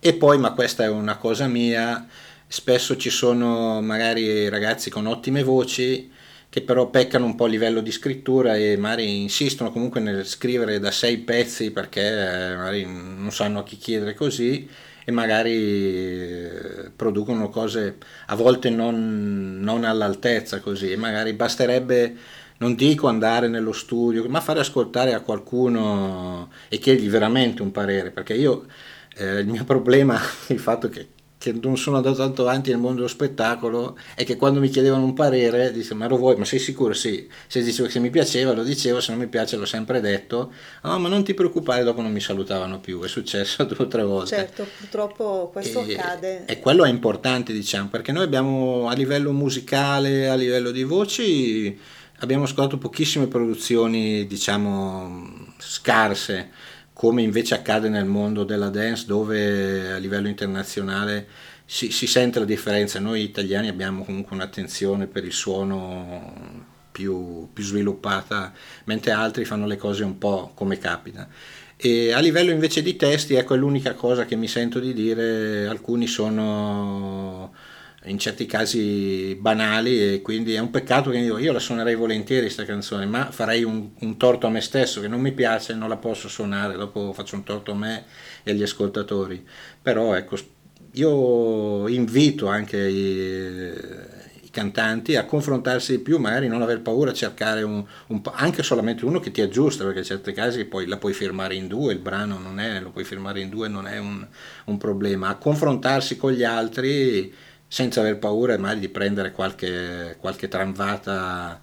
E 0.00 0.14
poi, 0.14 0.38
ma 0.38 0.52
questa 0.52 0.84
è 0.84 0.88
una 0.88 1.18
cosa 1.18 1.46
mia, 1.46 2.06
spesso 2.46 2.96
ci 2.96 3.10
sono 3.10 3.82
magari 3.82 4.48
ragazzi 4.48 4.88
con 4.88 5.06
ottime 5.06 5.42
voci 5.42 6.10
che 6.50 6.62
però 6.62 6.88
peccano 6.88 7.26
un 7.26 7.34
po' 7.34 7.44
a 7.44 7.48
livello 7.48 7.80
di 7.80 7.90
scrittura 7.90 8.56
e 8.56 8.76
magari 8.76 9.20
insistono 9.20 9.70
comunque 9.70 10.00
nel 10.00 10.24
scrivere 10.26 10.78
da 10.78 10.90
sei 10.90 11.18
pezzi 11.18 11.70
perché 11.70 12.00
eh, 12.08 12.56
magari 12.56 12.84
non 12.84 13.30
sanno 13.30 13.60
a 13.60 13.64
chi 13.64 13.76
chiedere 13.76 14.14
così 14.14 14.68
e 15.04 15.10
magari 15.10 15.52
eh, 15.52 16.90
producono 16.94 17.48
cose 17.50 17.96
a 18.26 18.34
volte 18.34 18.70
non, 18.70 19.58
non 19.60 19.84
all'altezza 19.84 20.60
così. 20.60 20.90
E 20.92 20.96
magari 20.96 21.32
basterebbe 21.34 22.16
non 22.58 22.74
dico 22.74 23.08
andare 23.08 23.48
nello 23.48 23.72
studio 23.72 24.28
ma 24.28 24.40
fare 24.40 24.60
ascoltare 24.60 25.14
a 25.14 25.20
qualcuno 25.20 26.50
e 26.68 26.78
chiedergli 26.78 27.08
veramente 27.08 27.62
un 27.62 27.70
parere 27.70 28.10
perché 28.10 28.34
io 28.34 28.66
eh, 29.16 29.38
il 29.40 29.46
mio 29.46 29.64
problema 29.64 30.18
è 30.46 30.52
il 30.52 30.58
fatto 30.58 30.88
che 30.88 31.08
che 31.52 31.58
non 31.62 31.76
sono 31.76 31.96
andato 31.96 32.16
tanto 32.16 32.42
avanti 32.42 32.70
nel 32.70 32.78
mondo 32.78 32.96
dello 32.96 33.08
spettacolo 33.08 33.98
è 34.14 34.24
che 34.24 34.36
quando 34.36 34.60
mi 34.60 34.68
chiedevano 34.68 35.04
un 35.04 35.14
parere 35.14 35.72
dice 35.72 35.94
ma 35.94 36.06
lo 36.06 36.16
vuoi? 36.16 36.36
Ma 36.36 36.44
sei 36.44 36.58
sicuro? 36.58 36.92
Sì. 36.94 37.28
Se 37.46 37.62
dicevo 37.62 37.88
che 37.88 37.98
mi 37.98 38.10
piaceva 38.10 38.52
lo 38.52 38.62
dicevo 38.62 39.00
se 39.00 39.12
non 39.12 39.20
mi 39.20 39.26
piace 39.26 39.56
l'ho 39.56 39.66
sempre 39.66 40.00
detto. 40.00 40.52
Oh, 40.82 40.98
ma 40.98 41.08
non 41.08 41.24
ti 41.24 41.34
preoccupare 41.34 41.82
dopo 41.82 42.02
non 42.02 42.12
mi 42.12 42.20
salutavano 42.20 42.80
più. 42.80 43.00
È 43.02 43.08
successo 43.08 43.64
due 43.64 43.76
o 43.78 43.88
tre 43.88 44.02
volte. 44.02 44.36
Certo 44.36 44.66
purtroppo 44.78 45.50
questo 45.52 45.84
e, 45.84 45.96
accade. 45.96 46.44
e 46.46 46.58
quello 46.60 46.84
è 46.84 46.88
importante 46.88 47.52
diciamo 47.52 47.88
perché 47.88 48.12
noi 48.12 48.24
abbiamo 48.24 48.88
a 48.88 48.94
livello 48.94 49.32
musicale 49.32 50.28
a 50.28 50.34
livello 50.34 50.70
di 50.70 50.82
voci 50.82 51.78
abbiamo 52.20 52.44
ascoltato 52.44 52.78
pochissime 52.78 53.26
produzioni 53.26 54.26
diciamo 54.26 55.54
scarse 55.58 56.50
come 56.98 57.22
invece 57.22 57.54
accade 57.54 57.88
nel 57.88 58.06
mondo 58.06 58.42
della 58.42 58.70
dance 58.70 59.06
dove 59.06 59.92
a 59.92 59.98
livello 59.98 60.26
internazionale 60.26 61.28
si, 61.64 61.92
si, 61.92 62.08
sente 62.08 62.40
la 62.40 62.44
differenza. 62.44 62.98
Noi 62.98 63.22
italiani 63.22 63.68
abbiamo 63.68 64.02
comunque 64.02 64.34
un'attenzione 64.34 65.06
per 65.06 65.24
il 65.24 65.32
suono 65.32 66.66
più, 66.90 67.50
più 67.52 67.62
sviluppata, 67.62 68.52
mentre 68.86 69.12
altri 69.12 69.44
fanno 69.44 69.66
le 69.66 69.76
cose 69.76 70.02
un 70.02 70.18
po' 70.18 70.50
come 70.54 70.78
capita. 70.78 71.28
E 71.76 72.12
a 72.12 72.18
livello 72.18 72.50
invece 72.50 72.82
di 72.82 72.96
testi, 72.96 73.34
ecco, 73.34 73.54
è 73.54 73.58
l'unica 73.58 73.94
cosa 73.94 74.24
che 74.24 74.34
mi 74.34 74.48
sento 74.48 74.80
di 74.80 74.92
dire, 74.92 75.68
alcuni 75.68 76.08
sono 76.08 77.54
in 78.08 78.18
certi 78.18 78.46
casi 78.46 79.36
banali 79.38 80.14
e 80.14 80.22
quindi 80.22 80.54
è 80.54 80.58
un 80.58 80.70
peccato 80.70 81.10
che 81.10 81.18
io, 81.18 81.52
la 81.52 81.58
suonerei 81.58 81.94
volentieri 81.94 82.42
questa 82.42 82.64
canzone, 82.64 83.06
ma 83.06 83.30
farei 83.30 83.62
un, 83.64 83.90
un, 83.98 84.16
torto 84.16 84.46
a 84.46 84.50
me 84.50 84.60
stesso 84.60 85.00
che 85.00 85.08
non 85.08 85.20
mi 85.20 85.32
piace, 85.32 85.74
non 85.74 85.88
la 85.88 85.96
posso 85.96 86.28
suonare, 86.28 86.76
dopo 86.76 87.12
faccio 87.12 87.36
un 87.36 87.44
torto 87.44 87.72
a 87.72 87.76
me 87.76 88.04
e 88.42 88.50
agli 88.50 88.62
ascoltatori. 88.62 89.46
Però 89.80 90.14
ecco, 90.14 90.36
io 90.92 91.86
invito 91.88 92.48
anche 92.48 92.78
i, 92.78 93.72
i 94.42 94.50
cantanti 94.50 95.16
a 95.16 95.26
confrontarsi 95.26 95.96
di 95.96 96.02
più, 96.02 96.18
magari 96.18 96.48
non 96.48 96.62
aver 96.62 96.80
paura 96.80 97.12
cercare 97.12 97.62
un, 97.62 97.84
un, 98.06 98.22
anche 98.32 98.62
solamente 98.62 99.04
uno 99.04 99.20
che 99.20 99.30
ti 99.30 99.42
aggiusta, 99.42 99.84
perché 99.84 99.98
in 99.98 100.04
certi 100.06 100.32
casi 100.32 100.64
poi 100.64 100.86
la 100.86 100.96
puoi 100.96 101.12
firmare 101.12 101.54
in 101.54 101.66
due, 101.66 101.92
il 101.92 102.00
brano 102.00 102.38
non 102.38 102.58
è, 102.58 102.80
lo 102.80 102.90
puoi 102.90 103.04
firmare 103.04 103.40
in 103.40 103.50
due, 103.50 103.68
non 103.68 103.86
è 103.86 103.98
un 103.98 104.78
problema, 104.78 105.28
a 105.28 105.36
confrontarsi 105.36 106.16
con 106.16 106.32
gli 106.32 106.44
altri 106.44 107.46
senza 107.68 108.00
aver 108.00 108.18
paura 108.18 108.56
mai 108.58 108.78
di 108.78 108.88
prendere 108.88 109.30
qualche, 109.30 110.16
qualche 110.18 110.48
tramvata 110.48 111.60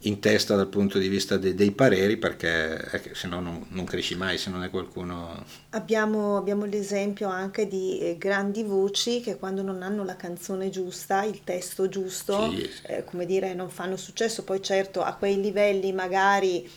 in 0.00 0.20
testa 0.20 0.54
dal 0.54 0.68
punto 0.68 0.98
di 0.98 1.08
vista 1.08 1.36
de, 1.36 1.54
dei 1.54 1.72
pareri 1.72 2.16
perché 2.16 2.90
eh, 2.92 3.14
se 3.14 3.26
no 3.26 3.40
non, 3.40 3.66
non, 3.70 3.84
cresci 3.84 4.14
mai 4.14 4.38
se 4.38 4.50
non 4.50 4.62
è 4.62 4.70
qualcuno 4.70 5.44
abbiamo, 5.70 6.36
abbiamo 6.36 6.64
l'esempio 6.64 7.28
anche 7.28 7.66
di 7.66 7.98
eh, 7.98 8.16
grandi 8.16 8.62
voci 8.62 9.20
che 9.20 9.36
quando 9.36 9.62
non 9.62 9.82
hanno 9.82 10.04
la 10.04 10.14
canzone 10.14 10.70
giusta 10.70 11.24
il 11.24 11.42
testo 11.42 11.88
giusto 11.88 12.50
sì, 12.50 12.70
sì. 12.70 12.86
Eh, 12.86 13.04
come 13.04 13.26
dire 13.26 13.54
non 13.54 13.70
fanno 13.70 13.96
successo 13.96 14.44
poi 14.44 14.62
certo 14.62 15.02
a 15.02 15.14
quei 15.14 15.40
livelli 15.40 15.92
magari 15.92 16.70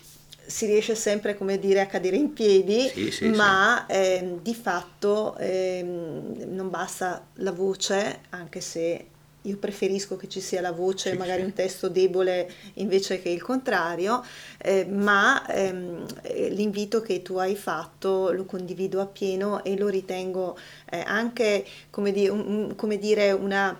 si 0.49 0.65
riesce 0.65 0.95
sempre, 0.95 1.37
come 1.37 1.59
dire, 1.59 1.79
a 1.79 1.85
cadere 1.85 2.15
in 2.15 2.33
piedi, 2.33 2.89
sì, 2.89 3.11
sì, 3.11 3.27
ma 3.29 3.85
sì. 3.87 3.95
Eh, 3.95 4.37
di 4.41 4.55
fatto 4.55 5.37
eh, 5.37 5.83
non 5.83 6.69
basta 6.71 7.23
la 7.35 7.51
voce, 7.51 8.21
anche 8.29 8.59
se 8.59 9.05
io 9.43 9.57
preferisco 9.57 10.17
che 10.17 10.27
ci 10.27 10.41
sia 10.41 10.59
la 10.59 10.71
voce, 10.71 11.15
magari 11.15 11.43
un 11.43 11.53
testo 11.53 11.87
debole 11.87 12.51
invece 12.75 13.21
che 13.21 13.29
il 13.29 13.43
contrario, 13.43 14.23
eh, 14.57 14.85
ma 14.85 15.45
ehm, 15.47 16.05
l'invito 16.49 17.01
che 17.01 17.21
tu 17.21 17.37
hai 17.37 17.55
fatto 17.55 18.31
lo 18.31 18.45
condivido 18.45 18.99
appieno 18.99 19.63
e 19.63 19.77
lo 19.77 19.87
ritengo 19.87 20.57
eh, 20.89 21.03
anche, 21.05 21.63
come, 21.91 22.11
di, 22.11 22.27
un, 22.27 22.73
come 22.75 22.97
dire, 22.97 23.31
una 23.31 23.79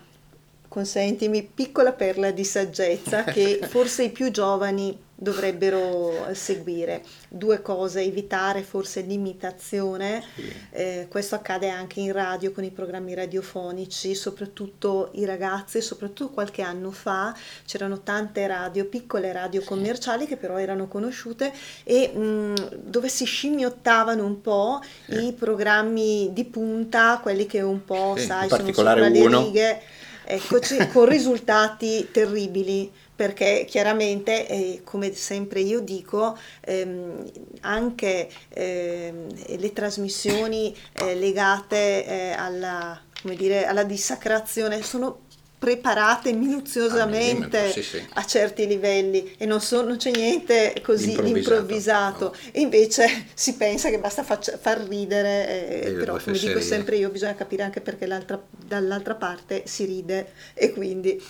consentimi, 0.68 1.42
piccola 1.44 1.94
perla 1.94 2.30
di 2.30 2.44
saggezza 2.44 3.24
che 3.24 3.60
forse 3.68 4.04
i 4.04 4.12
più 4.12 4.30
giovani 4.30 5.08
dovrebbero 5.22 6.28
seguire. 6.32 7.04
Due 7.28 7.62
cose, 7.62 8.02
evitare 8.02 8.64
forse 8.64 9.02
l'imitazione, 9.02 10.24
sì. 10.34 10.54
eh, 10.72 11.08
questo 11.10 11.36
accade 11.36 11.68
anche 11.68 12.00
in 12.00 12.14
radio 12.14 12.52
con 12.54 12.64
i 12.64 12.72
programmi 12.72 13.14
radiofonici, 13.14 14.16
soprattutto 14.16 15.10
i 15.16 15.26
ragazzi, 15.26 15.82
soprattutto 15.82 16.30
qualche 16.30 16.62
anno 16.62 16.92
fa 16.92 17.36
c'erano 17.66 18.02
tante 18.02 18.48
radio, 18.48 18.86
piccole 18.86 19.34
radio 19.34 19.62
commerciali 19.62 20.26
che 20.26 20.38
però 20.38 20.58
erano 20.58 20.88
conosciute 20.88 21.52
e 21.84 22.08
mh, 22.08 22.76
dove 22.76 23.10
si 23.10 23.26
scimmiottavano 23.26 24.26
un 24.26 24.40
po' 24.40 24.82
sì. 25.10 25.28
i 25.28 25.34
programmi 25.34 26.30
di 26.32 26.46
punta, 26.46 27.20
quelli 27.22 27.46
che 27.46 27.62
un 27.62 27.84
po', 27.84 28.16
sì, 28.18 28.26
sai, 28.26 28.48
sono 28.48 28.72
sopra 28.72 28.94
uno. 28.94 29.40
le 29.40 29.44
righe 29.44 29.82
eccoci, 30.24 30.88
con 30.94 31.10
risultati 31.10 32.08
terribili 32.12 32.90
perché 33.20 33.66
chiaramente, 33.68 34.48
eh, 34.48 34.82
come 34.86 35.14
sempre 35.14 35.60
io 35.60 35.82
dico, 35.82 36.38
ehm, 36.62 37.30
anche 37.60 38.30
ehm, 38.48 39.58
le 39.58 39.74
trasmissioni 39.74 40.74
eh, 40.94 41.16
legate 41.16 42.06
eh, 42.06 42.32
alla, 42.32 42.98
dire, 43.24 43.66
alla 43.66 43.84
dissacrazione 43.84 44.82
sono 44.84 45.28
preparate 45.60 46.32
minuziosamente 46.32 47.66
ah, 47.66 47.72
sì, 47.72 47.84
sì. 47.84 48.08
a 48.14 48.24
certi 48.24 48.66
livelli 48.66 49.36
e 49.38 49.46
non, 49.46 49.60
so, 49.60 49.84
non 49.84 49.98
c'è 49.98 50.12
niente 50.12 50.82
così 50.82 51.10
improvvisato, 51.10 51.38
improvvisato. 51.38 52.24
No. 52.24 52.52
e 52.54 52.62
invece 52.62 53.26
si 53.34 53.56
pensa 53.56 53.90
che 53.90 54.00
basta 54.00 54.24
faccia, 54.24 54.58
far 54.58 54.80
ridere 54.88 55.82
eh, 55.84 55.92
però 55.92 56.18
come 56.24 56.38
dico 56.38 56.62
sempre 56.62 56.96
io 56.96 57.10
bisogna 57.10 57.36
capire 57.36 57.64
anche 57.64 57.82
perché 57.82 58.08
dall'altra 58.08 59.16
parte 59.16 59.64
si 59.66 59.84
ride 59.84 60.32
e 60.54 60.72
quindi 60.72 61.22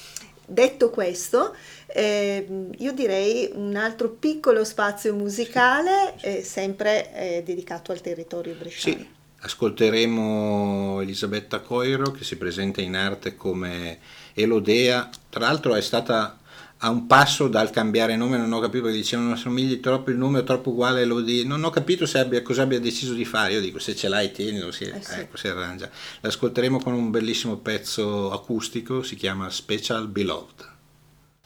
detto 0.49 0.89
questo 0.89 1.55
eh, 1.87 2.67
io 2.77 2.91
direi 2.91 3.51
un 3.53 3.75
altro 3.75 4.09
piccolo 4.09 4.63
spazio 4.63 5.13
musicale 5.13 6.15
eh, 6.21 6.43
sempre 6.43 7.13
eh, 7.13 7.43
dedicato 7.43 7.91
al 7.91 8.01
territorio 8.01 8.55
bresciano 8.55 8.97
sì. 8.97 9.17
Ascolteremo 9.41 10.99
Elisabetta 10.99 11.61
Coiro 11.61 12.11
che 12.11 12.25
si 12.25 12.35
presenta 12.35 12.81
in 12.81 12.95
arte 12.95 13.37
come 13.37 13.99
Elodea, 14.33 15.09
tra 15.29 15.39
l'altro 15.39 15.75
è 15.75 15.81
stata 15.81 16.38
a 16.81 16.89
un 16.89 17.07
passo 17.07 17.47
dal 17.47 17.71
cambiare 17.71 18.15
nome, 18.15 18.37
non 18.37 18.51
ho 18.53 18.59
capito 18.59 18.83
perché 18.83 18.97
dicevano 18.97 19.33
assomigli 19.33 19.79
troppo 19.79 20.11
il 20.11 20.17
nome, 20.17 20.39
è 20.39 20.43
troppo 20.43 20.69
uguale 20.69 21.01
Elodea, 21.01 21.45
non 21.45 21.63
ho 21.63 21.69
capito 21.69 22.09
abbia, 22.17 22.41
cosa 22.41 22.61
abbia 22.61 22.79
deciso 22.79 23.13
di 23.13 23.25
fare, 23.25 23.53
io 23.53 23.61
dico 23.61 23.79
se 23.79 23.95
ce 23.95 24.07
l'hai 24.07 24.31
tienilo, 24.31 24.71
si, 24.71 24.85
eh 24.85 25.01
sì. 25.01 25.19
ecco, 25.19 25.35
si 25.35 25.47
arrangia. 25.47 25.89
L'ascolteremo 26.21 26.79
con 26.79 26.93
un 26.93 27.11
bellissimo 27.11 27.57
pezzo 27.57 28.31
acustico, 28.31 29.03
si 29.03 29.15
chiama 29.15 29.49
Special 29.49 30.07
Beloved. 30.07 30.77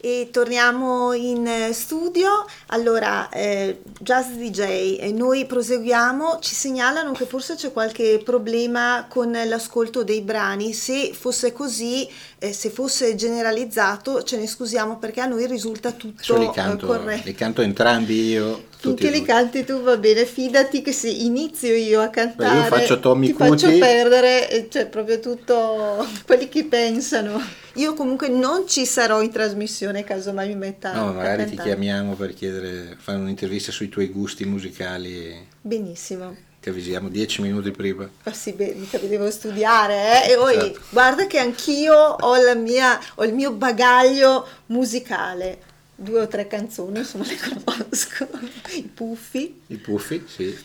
E 0.06 0.28
torniamo 0.30 1.14
in 1.14 1.46
eh, 1.46 1.72
studio. 1.72 2.44
Allora, 2.66 3.30
eh, 3.30 3.80
Jazz 4.00 4.32
DJ, 4.32 4.98
eh, 5.00 5.12
noi 5.12 5.46
proseguiamo. 5.46 6.40
Ci 6.40 6.54
segnalano 6.54 7.12
che 7.12 7.24
forse 7.24 7.54
c'è 7.54 7.72
qualche 7.72 8.20
problema 8.22 9.06
con 9.08 9.32
l'ascolto 9.32 10.04
dei 10.04 10.20
brani. 10.20 10.74
Se 10.74 11.14
fosse 11.14 11.54
così, 11.54 12.06
eh, 12.38 12.52
se 12.52 12.68
fosse 12.68 13.14
generalizzato, 13.14 14.22
ce 14.24 14.36
ne 14.36 14.46
scusiamo 14.46 14.98
perché 14.98 15.22
a 15.22 15.26
noi 15.26 15.46
risulta 15.46 15.92
tutto 15.92 16.36
li 16.36 16.50
canto, 16.52 16.86
corretto. 16.86 17.22
Li 17.24 17.34
canto 17.34 17.62
entrambi 17.62 18.28
io. 18.28 18.64
Finché 18.88 19.10
li 19.10 19.22
canti 19.22 19.64
tu 19.64 19.80
va 19.82 19.96
bene, 19.96 20.24
fidati 20.26 20.82
che 20.82 20.92
se 20.92 21.08
inizio 21.08 21.74
io 21.74 22.00
a 22.00 22.08
cantare 22.08 22.54
Beh, 22.54 22.60
io 22.60 22.64
faccio 22.64 23.00
Tommy 23.00 23.26
ti 23.26 23.32
Cuti. 23.32 23.48
faccio 23.48 23.78
perdere, 23.78 24.66
cioè 24.70 24.86
proprio 24.86 25.20
tutto 25.20 26.06
quelli 26.26 26.48
che 26.48 26.64
pensano. 26.64 27.40
Io 27.74 27.94
comunque 27.94 28.28
non 28.28 28.68
ci 28.68 28.86
sarò 28.86 29.20
in 29.22 29.30
trasmissione 29.30 30.04
caso 30.04 30.32
mai 30.32 30.48
mi 30.48 30.54
metta 30.56 30.92
No, 30.92 31.12
magari 31.12 31.44
ti 31.44 31.56
cantare. 31.56 31.68
chiamiamo 31.70 32.14
per 32.14 32.34
chiedere, 32.34 32.96
fare 32.98 33.18
un'intervista 33.18 33.72
sui 33.72 33.88
tuoi 33.88 34.08
gusti 34.08 34.44
musicali. 34.44 35.46
Benissimo. 35.60 36.36
Ti 36.60 36.70
avvisiamo 36.70 37.08
dieci 37.10 37.42
minuti 37.42 37.70
prima. 37.72 38.08
Ma 38.22 38.32
sì, 38.32 38.52
beh, 38.52 38.74
mica 38.78 38.98
mi 39.02 39.08
devo 39.08 39.30
studiare, 39.30 40.24
eh? 40.26 40.32
E 40.32 40.36
poi 40.36 40.54
Certo. 40.54 40.80
guarda 40.90 41.26
che 41.26 41.38
anch'io 41.38 41.94
ho, 41.94 42.36
la 42.42 42.54
mia, 42.54 42.98
ho 43.16 43.24
il 43.24 43.34
mio 43.34 43.52
bagaglio 43.52 44.46
musicale. 44.66 45.58
Due 45.96 46.20
o 46.22 46.26
tre 46.28 46.46
canzoni, 46.48 46.98
insomma, 46.98 47.24
le 47.26 47.36
conosco. 47.64 48.26
I 48.74 48.82
Puffi, 48.82 49.60
I 49.68 49.76
puffi, 49.76 50.24
sì, 50.26 50.56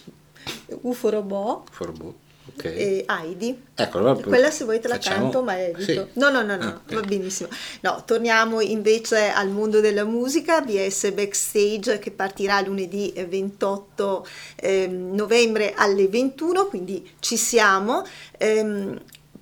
UFO 0.82 1.10
Robot 1.10 1.70
Forbo, 1.72 2.16
ok. 2.48 2.64
e 2.66 3.06
Heidi. 3.08 3.62
Ecco, 3.76 3.98
allora 4.00 4.16
Quella 4.16 4.50
se 4.50 4.64
vuoi 4.64 4.80
te 4.80 4.88
la 4.88 4.96
facciamo- 4.96 5.22
canto, 5.24 5.44
ma 5.44 5.60
evito. 5.62 5.82
Sì. 5.84 6.20
No, 6.20 6.30
no, 6.32 6.42
no, 6.42 6.56
no, 6.56 6.64
Ah, 6.64 6.82
ok. 6.84 6.94
va 6.96 7.02
benissimo. 7.02 7.48
No, 7.82 8.02
torniamo 8.06 8.60
invece 8.60 9.30
al 9.30 9.50
mondo 9.50 9.80
della 9.82 10.04
musica, 10.04 10.62
BS 10.62 11.12
Backstage 11.12 12.00
che 12.00 12.10
partirà 12.12 12.60
lunedì 12.62 13.14
eh, 13.14 13.26
28 13.28 14.28
ehm, 14.56 15.14
novembre 15.14 15.74
alle 15.76 16.08
21, 16.08 16.66
quindi 16.68 17.08
ci 17.20 17.38
siamo. 17.38 18.04
Ehm, 18.40 19.00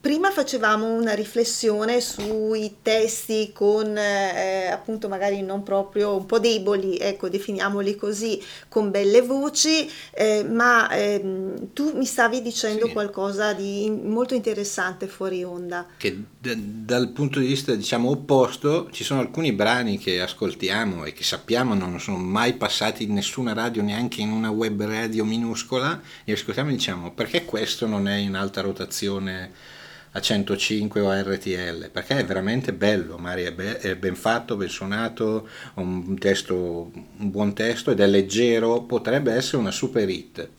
Prima 0.07 0.31
facevamo 0.31 0.85
una 0.93 1.11
riflessione 1.13 1.99
sui 1.99 2.77
testi 2.81 3.51
con 3.53 3.97
eh, 3.97 4.67
appunto 4.67 5.09
magari 5.09 5.41
non 5.41 5.63
proprio 5.63 6.15
un 6.15 6.25
po' 6.25 6.39
deboli, 6.39 6.95
ecco, 6.97 7.27
definiamoli 7.27 7.97
così, 7.97 8.41
con 8.69 8.89
belle 8.89 9.21
voci, 9.21 9.85
eh, 10.11 10.45
ma 10.49 10.89
ehm, 10.91 11.73
tu 11.73 11.91
mi 11.97 12.05
stavi 12.05 12.41
dicendo 12.41 12.85
Sì. 12.85 12.93
qualcosa 12.93 13.51
di 13.51 13.91
molto 14.01 14.33
interessante 14.33 15.07
fuori 15.07 15.43
onda. 15.43 15.85
che 15.97 16.17
d- 16.39 16.55
dal 16.55 17.09
punto 17.09 17.41
di 17.41 17.47
vista 17.47 17.75
diciamo 17.75 18.09
opposto 18.09 18.87
ci 18.91 19.03
sono 19.03 19.19
alcuni 19.19 19.51
brani 19.51 19.97
che 19.97 20.21
ascoltiamo 20.21 21.03
e 21.03 21.11
che 21.11 21.25
sappiamo 21.25 21.73
non 21.73 21.99
sono 21.99 22.15
mai 22.15 22.53
passati 22.53 23.03
in 23.03 23.11
nessuna 23.11 23.51
radio 23.51 23.81
neanche 23.81 24.21
in 24.21 24.31
una 24.31 24.51
web 24.51 24.81
radio 24.85 25.25
minuscola 25.25 25.99
e 26.23 26.31
ascoltiamo 26.31 26.69
e 26.69 26.73
diciamo 26.75 27.11
perché 27.11 27.43
questo 27.43 27.85
non 27.87 28.07
è 28.07 28.15
in 28.15 28.35
alta 28.35 28.61
rotazione 28.61 29.75
a 30.17 30.21
105 30.21 31.01
o 31.01 31.09
a 31.09 31.21
RTL 31.21 31.89
perché 31.91 32.17
è 32.17 32.25
veramente 32.25 32.73
bello 32.73 33.17
Mari 33.17 33.43
è, 33.43 33.51
be- 33.51 33.77
è 33.77 33.95
ben 33.95 34.15
fatto 34.15 34.55
ben 34.55 34.69
suonato 34.69 35.47
un 35.75 36.17
testo 36.17 36.91
un 37.17 37.31
buon 37.31 37.53
testo 37.53 37.91
ed 37.91 37.99
è 37.99 38.07
leggero 38.07 38.81
potrebbe 38.81 39.33
essere 39.33 39.57
una 39.57 39.71
super 39.71 40.09
hit 40.09 40.49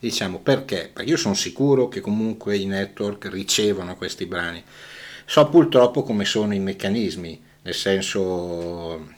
Diciamo 0.00 0.38
perché? 0.38 0.90
Perché 0.92 1.10
io 1.10 1.16
sono 1.16 1.34
sicuro 1.34 1.88
che 1.88 2.00
comunque 2.00 2.56
i 2.56 2.66
network 2.66 3.28
ricevono 3.32 3.96
questi 3.96 4.26
brani. 4.26 4.62
So 5.26 5.48
purtroppo 5.48 6.04
come 6.04 6.24
sono 6.24 6.54
i 6.54 6.60
meccanismi, 6.60 7.42
nel 7.62 7.74
senso 7.74 9.08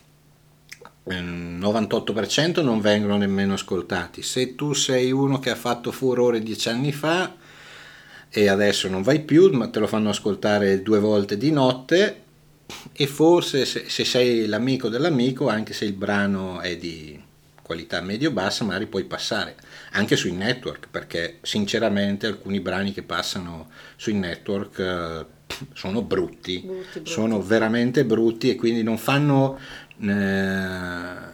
ehm, 1.04 1.60
98% 1.60 2.62
non 2.62 2.80
vengono 2.80 3.18
nemmeno 3.18 3.52
ascoltati. 3.52 4.22
Se 4.22 4.54
tu 4.54 4.72
sei 4.72 5.12
uno 5.12 5.38
che 5.38 5.50
ha 5.50 5.54
fatto 5.54 5.92
furore 5.92 6.42
dieci 6.42 6.70
anni 6.70 6.92
fa 6.92 7.30
e 8.30 8.48
adesso 8.48 8.88
non 8.88 9.02
vai 9.02 9.20
più, 9.20 9.50
ma 9.50 9.68
te 9.68 9.78
lo 9.80 9.86
fanno 9.86 10.10
ascoltare 10.10 10.82
due 10.82 10.98
volte 11.00 11.36
di 11.36 11.50
notte 11.50 12.22
e 12.92 13.06
forse 13.06 13.64
se, 13.64 13.84
se 13.88 14.04
sei 14.04 14.46
l'amico 14.46 14.88
dell'amico, 14.88 15.48
anche 15.48 15.72
se 15.72 15.84
il 15.84 15.92
brano 15.92 16.60
è 16.60 16.76
di 16.76 17.20
qualità 17.62 18.00
medio-bassa, 18.00 18.64
magari 18.64 18.86
puoi 18.86 19.04
passare 19.04 19.54
anche 19.92 20.16
sui 20.16 20.32
network, 20.32 20.88
perché 20.90 21.38
sinceramente 21.42 22.26
alcuni 22.26 22.60
brani 22.60 22.92
che 22.92 23.02
passano 23.02 23.68
sui 23.96 24.14
network 24.14 24.78
eh, 24.78 25.26
sono 25.74 26.02
brutti, 26.02 26.60
Brutti, 26.64 26.88
brutti. 26.94 27.10
sono 27.10 27.40
veramente 27.42 28.04
brutti 28.04 28.50
e 28.50 28.54
quindi 28.56 28.82
non 28.82 28.98
fanno, 28.98 29.58
eh, 30.00 31.29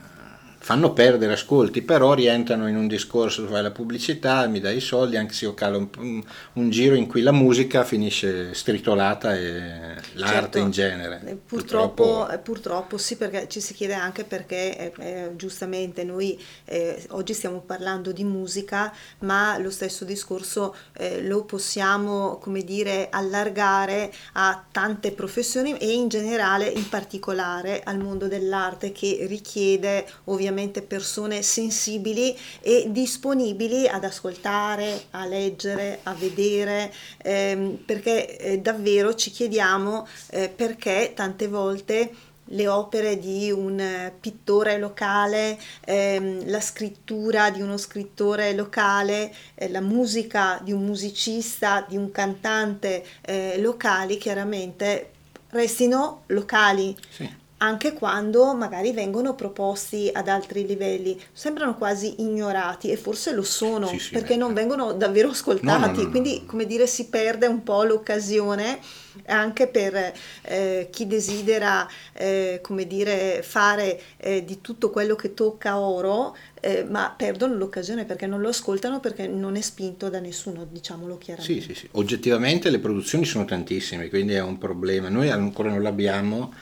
fanno 0.66 0.92
perdere 0.92 1.32
ascolti, 1.34 1.80
però 1.82 2.12
rientrano 2.14 2.68
in 2.68 2.76
un 2.76 2.88
discorso 2.88 3.42
dove 3.42 3.52
fai 3.54 3.62
la 3.62 3.70
pubblicità, 3.70 4.46
mi 4.48 4.58
dai 4.60 4.76
i 4.78 4.80
soldi, 4.80 5.16
anche 5.16 5.32
se 5.32 5.44
io 5.44 5.54
calo 5.54 5.78
un, 5.78 5.88
un- 5.98 6.24
un 6.54 6.70
giro 6.70 6.94
in 6.96 7.06
cui 7.06 7.22
la 7.22 7.32
musica 7.32 7.84
finisce 7.84 8.52
stritolata 8.52 9.34
e 9.36 9.94
l'arte 10.14 10.58
Certo. 10.58 10.58
in 10.58 10.70
genere. 10.70 11.22
Eh, 11.24 11.36
Purtroppo, 11.36 12.28
eh, 12.28 12.38
purtroppo 12.38 12.98
sì, 12.98 13.16
perché 13.16 13.46
ci 13.48 13.60
si 13.60 13.74
chiede 13.74 13.94
anche 13.94 14.24
perché 14.24 14.92
eh, 14.92 14.92
eh, 14.98 15.30
giustamente 15.36 16.02
noi 16.02 16.36
eh, 16.64 17.04
oggi 17.10 17.32
stiamo 17.32 17.60
parlando 17.60 18.10
di 18.12 18.24
musica, 18.24 18.92
ma 19.20 19.56
lo 19.58 19.70
stesso 19.70 20.04
discorso 20.04 20.74
eh, 20.94 21.22
lo 21.22 21.44
possiamo, 21.44 22.38
come 22.38 22.64
dire, 22.64 23.08
allargare 23.10 24.12
a 24.32 24.64
tante 24.72 25.12
professioni 25.12 25.76
e 25.78 25.92
in 25.92 26.08
generale, 26.08 26.66
in 26.66 26.88
particolare 26.88 27.82
al 27.84 27.98
mondo 27.98 28.26
dell'arte 28.26 28.90
che 28.92 29.26
richiede 29.28 30.06
ovviamente 30.24 30.54
persone 30.86 31.42
sensibili 31.42 32.36
e 32.60 32.86
disponibili 32.88 33.86
ad 33.86 34.04
ascoltare, 34.04 35.06
a 35.10 35.26
leggere, 35.26 36.00
a 36.04 36.14
vedere, 36.14 36.92
ehm, 37.18 37.76
perché 37.84 38.38
eh, 38.38 38.58
davvero 38.58 39.14
ci 39.14 39.30
chiediamo 39.30 40.06
eh, 40.30 40.48
perché 40.48 41.12
tante 41.14 41.48
volte 41.48 42.10
le 42.50 42.68
opere 42.68 43.18
di 43.18 43.50
un 43.50 43.78
eh, 43.80 44.14
pittore 44.18 44.78
locale, 44.78 45.58
ehm, 45.84 46.48
la 46.48 46.60
scrittura 46.60 47.50
di 47.50 47.60
uno 47.62 47.76
scrittore 47.76 48.52
locale, 48.54 49.34
eh, 49.54 49.68
la 49.68 49.80
musica 49.80 50.60
di 50.62 50.72
un 50.72 50.84
musicista, 50.84 51.84
di 51.88 51.96
un 51.96 52.10
cantante 52.12 53.04
eh, 53.22 53.58
locali, 53.60 54.18
chiaramente 54.18 55.10
restino 55.50 56.22
locali 56.26 56.96
Sì. 57.08 57.44
Anche 57.58 57.94
quando 57.94 58.54
magari 58.54 58.92
vengono 58.92 59.34
proposti 59.34 60.10
ad 60.12 60.28
altri 60.28 60.66
livelli, 60.66 61.18
sembrano 61.32 61.74
quasi 61.76 62.20
ignorati 62.20 62.90
e 62.90 62.96
forse 62.96 63.32
lo 63.32 63.42
sono 63.42 63.86
Sì, 63.86 63.98
sì, 63.98 64.10
perché 64.12 64.34
beh. 64.34 64.40
non 64.40 64.52
vengono 64.52 64.92
davvero 64.92 65.30
ascoltati, 65.30 65.80
No, 65.80 65.86
no, 65.86 66.02
no, 66.02 66.10
quindi 66.10 66.44
come 66.44 66.66
dire 66.66 66.86
si 66.86 67.06
perde 67.08 67.46
un 67.46 67.62
po' 67.62 67.82
l'occasione 67.84 68.78
anche 69.26 69.66
per 69.68 70.12
eh, 70.42 70.88
chi 70.90 71.06
desidera 71.06 71.88
eh, 72.12 72.60
come 72.62 72.86
dire 72.86 73.42
fare 73.42 73.98
eh, 74.18 74.44
di 74.44 74.60
tutto 74.60 74.90
quello 74.90 75.16
che 75.16 75.32
tocca 75.32 75.78
oro, 75.78 76.36
eh, 76.60 76.84
ma 76.84 77.14
perdono 77.16 77.54
l'occasione 77.54 78.04
perché 78.04 78.26
non 78.26 78.42
lo 78.42 78.48
ascoltano 78.48 79.00
perché 79.00 79.26
non 79.26 79.56
è 79.56 79.60
spinto 79.62 80.10
da 80.10 80.20
nessuno, 80.20 80.66
diciamolo 80.70 81.16
chiaramente. 81.16 81.62
Sì, 81.62 81.66
sì, 81.66 81.74
sì. 81.74 81.88
Oggettivamente 81.92 82.68
le 82.68 82.78
produzioni 82.78 83.24
sono 83.24 83.46
tantissime, 83.46 84.08
quindi 84.10 84.34
è 84.34 84.42
un 84.42 84.58
problema. 84.58 85.08
Noi 85.08 85.30
ancora 85.30 85.70
non 85.70 85.82
l'abbiamo 85.82 86.52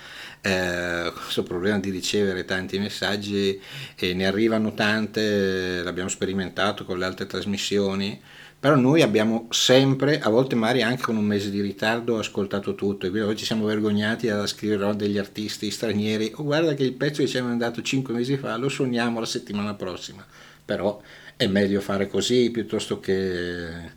eh, 0.47 1.11
questo 1.15 1.43
problema 1.43 1.79
di 1.79 1.89
ricevere 1.89 2.45
tanti 2.45 2.79
messaggi 2.79 3.59
e 3.97 4.13
ne 4.13 4.27
arrivano 4.27 4.75
tante, 4.75 5.83
l'abbiamo 5.83 6.11
sperimentato 6.11 6.85
con 6.85 6.99
le 6.99 7.07
altre 7.07 7.25
trasmissioni, 7.25 8.21
però 8.61 8.77
noi 8.77 9.01
abbiamo 9.01 9.47
sempre, 9.51 10.21
a 10.21 10.29
volte 10.29 10.55
magari 10.55 10.83
anche 10.83 11.03
con 11.03 11.17
un 11.17 11.25
mese 11.25 11.51
di 11.51 11.63
ritardo, 11.63 12.19
ascoltato 12.19 12.75
tutto 12.75 13.07
e 13.07 13.09
quindi 13.09 13.27
oggi 13.27 13.39
ci 13.39 13.47
siamo 13.47 13.65
vergognati 13.65 14.29
a 14.29 14.47
scrivere 14.47 14.85
a 14.85 14.93
degli 14.93 15.17
artisti 15.17 15.71
stranieri, 15.71 16.33
oh 16.35 16.45
guarda 16.45 16.75
che 16.75 16.83
il 16.83 16.93
pezzo 16.93 17.23
che 17.23 17.29
ci 17.29 17.39
hanno 17.39 17.49
mandato 17.49 17.81
5 17.81 18.13
mesi 18.13 18.37
fa 18.37 18.57
lo 18.59 18.69
suoniamo 18.69 19.21
la 19.21 19.27
settimana 19.27 19.73
prossima, 19.73 20.27
però 20.63 21.01
è 21.37 21.47
meglio 21.47 21.81
fare 21.81 22.07
così 22.07 22.51
piuttosto 22.51 23.01
che 23.01 23.93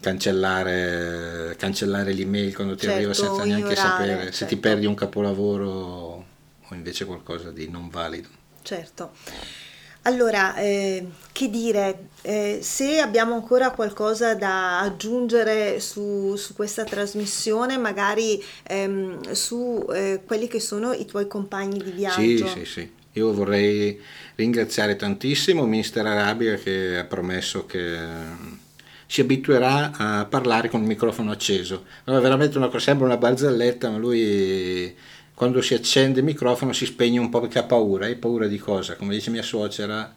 cancellare, 0.00 1.54
cancellare 1.58 2.12
l'email 2.12 2.54
quando 2.54 2.74
ti 2.74 2.86
Certo, 2.86 2.96
arriva 2.96 3.14
senza 3.14 3.44
neanche 3.44 3.72
ignorare, 3.72 3.76
sapere 3.76 4.32
se 4.32 4.46
ti 4.46 4.54
certo. 4.54 4.68
perdi 4.68 4.86
un 4.86 4.94
capolavoro 4.94 5.68
o 6.68 6.74
invece 6.74 7.04
qualcosa 7.04 7.50
di 7.50 7.68
non 7.68 7.88
valido. 7.88 8.28
Certo. 8.62 9.12
Allora, 10.02 10.54
eh, 10.56 11.04
che 11.32 11.50
dire, 11.50 12.10
eh, 12.22 12.60
se 12.62 13.00
abbiamo 13.00 13.34
ancora 13.34 13.72
qualcosa 13.72 14.36
da 14.36 14.78
aggiungere 14.80 15.80
su, 15.80 16.36
su 16.36 16.54
questa 16.54 16.84
trasmissione, 16.84 17.76
magari 17.76 18.40
ehm, 18.62 19.32
su 19.32 19.84
eh, 19.92 20.20
quelli 20.24 20.46
che 20.46 20.60
sono 20.60 20.92
i 20.92 21.06
tuoi 21.06 21.26
compagni 21.26 21.82
di 21.82 21.90
Sì, 22.06 22.36
viaggio. 22.36 22.46
sì, 22.46 22.64
sì. 22.64 22.92
Io 23.14 23.32
vorrei 23.32 24.00
ringraziare 24.36 24.94
tantissimo 24.94 25.64
Mister 25.66 26.06
Arabia 26.06 26.54
che 26.56 26.98
ha 26.98 27.04
promesso 27.04 27.64
che 27.66 27.96
si 29.06 29.20
abituerà 29.20 29.92
a 29.96 30.24
parlare 30.26 30.68
con 30.68 30.80
il 30.80 30.86
microfono 30.86 31.30
acceso. 31.30 31.84
Allora, 32.04 32.22
veramente 32.22 32.56
una 32.58 32.66
cosa, 32.66 32.80
sembra 32.80 33.06
una 33.06 33.16
barzelletta, 33.16 33.90
ma 33.90 33.98
lui 33.98 34.94
quando 35.32 35.60
si 35.60 35.74
accende 35.74 36.20
il 36.20 36.24
microfono 36.24 36.72
si 36.72 36.86
spegne 36.86 37.18
un 37.18 37.28
po' 37.28 37.40
perché 37.40 37.58
ha 37.58 37.64
paura. 37.64 38.06
Hai 38.06 38.16
paura 38.16 38.46
di 38.46 38.58
cosa? 38.58 38.96
Come 38.96 39.14
dice 39.14 39.30
mia 39.30 39.42
suocera, 39.42 40.12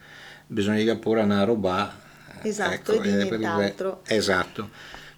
bisogna 0.47 0.95
pure 0.95 1.21
una 1.21 1.43
roba. 1.43 2.07
Esatto, 2.41 2.93
ecco, 2.93 2.93
e 2.93 3.01
di 3.01 3.11
nient'altro. 3.11 4.01
Esatto. 4.05 4.69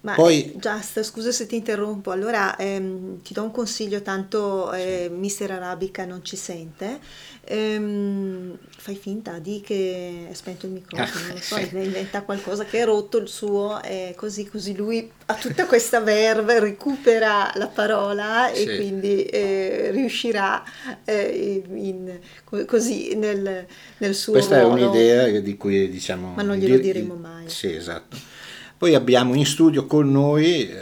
Ma 0.02 0.14
Poi, 0.14 0.52
Just, 0.56 1.00
scusa 1.04 1.30
se 1.30 1.46
ti 1.46 1.54
interrompo, 1.54 2.10
allora 2.10 2.56
ehm, 2.56 3.22
ti 3.22 3.32
do 3.32 3.44
un 3.44 3.52
consiglio, 3.52 4.02
tanto 4.02 4.72
eh, 4.72 5.06
sì. 5.08 5.14
Mister 5.16 5.52
Arabica 5.52 6.04
non 6.04 6.24
ci 6.24 6.34
sente, 6.34 6.98
ehm, 7.44 8.58
fai 8.68 8.96
finta 8.96 9.38
di 9.38 9.60
che 9.64 10.26
è 10.28 10.34
spento 10.34 10.66
il 10.66 10.72
microfono, 10.72 11.26
non 11.26 11.34
lo 11.34 11.40
so, 11.40 11.56
inventa 11.56 12.22
qualcosa 12.22 12.64
che 12.64 12.80
è 12.80 12.84
rotto 12.84 13.18
il 13.18 13.28
suo, 13.28 13.80
e 13.80 14.14
così, 14.16 14.48
così 14.48 14.74
lui 14.74 15.08
ha 15.26 15.34
tutta 15.34 15.66
questa 15.66 16.00
verve, 16.00 16.58
recupera 16.58 17.52
la 17.54 17.68
parola 17.68 18.50
e 18.50 18.56
sì. 18.56 18.74
quindi 18.74 19.22
eh, 19.22 19.90
riuscirà 19.92 20.64
eh, 21.04 21.62
in, 21.74 22.18
così 22.66 23.14
nel, 23.14 23.66
nel 23.98 24.14
suo 24.16 24.32
Questa 24.32 24.60
ruolo. 24.62 24.78
è 24.78 24.84
un'idea 24.88 25.38
di 25.38 25.56
cui 25.56 25.88
diciamo... 25.88 26.32
Ma 26.34 26.42
non 26.42 26.56
glielo 26.56 26.74
dir- 26.74 26.92
diremo 26.92 27.14
mai. 27.14 27.48
Sì, 27.48 27.72
esatto. 27.72 28.40
Poi 28.82 28.96
abbiamo 28.96 29.36
in 29.36 29.46
studio 29.46 29.86
con 29.86 30.10
noi 30.10 30.68
eh, 30.68 30.74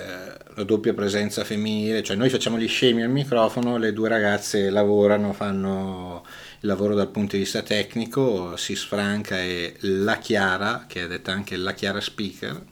la 0.54 0.64
doppia 0.64 0.94
presenza 0.94 1.44
femminile, 1.44 2.02
cioè 2.02 2.16
noi 2.16 2.30
facciamo 2.30 2.56
gli 2.56 2.66
scemi 2.66 3.02
al 3.02 3.10
microfono, 3.10 3.76
le 3.76 3.92
due 3.92 4.08
ragazze 4.08 4.70
lavorano, 4.70 5.34
fanno 5.34 6.24
il 6.60 6.66
lavoro 6.66 6.94
dal 6.94 7.10
punto 7.10 7.36
di 7.36 7.42
vista 7.42 7.60
tecnico, 7.60 8.56
Sis 8.56 8.84
Franca 8.84 9.38
e 9.42 9.74
La 9.80 10.16
Chiara, 10.16 10.86
che 10.88 11.04
è 11.04 11.08
detta 11.08 11.32
anche 11.32 11.58
La 11.58 11.74
Chiara 11.74 12.00
Speaker, 12.00 12.62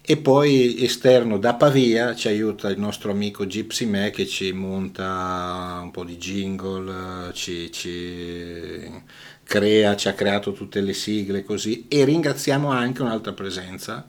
e 0.00 0.16
poi 0.16 0.82
esterno 0.82 1.36
da 1.36 1.52
Pavia 1.52 2.14
ci 2.14 2.28
aiuta 2.28 2.70
il 2.70 2.78
nostro 2.78 3.10
amico 3.10 3.44
Gypsy 3.44 3.84
Me 3.84 4.08
che 4.08 4.24
ci 4.24 4.52
monta 4.52 5.80
un 5.82 5.90
po' 5.90 6.02
di 6.02 6.16
jingle, 6.16 7.30
ci, 7.34 7.70
ci 7.70 8.90
crea, 9.44 9.96
ci 9.96 10.08
ha 10.08 10.14
creato 10.14 10.52
tutte 10.52 10.80
le 10.80 10.94
sigle 10.94 11.44
così. 11.44 11.84
E 11.88 12.06
ringraziamo 12.06 12.70
anche 12.70 13.02
un'altra 13.02 13.34
presenza 13.34 14.06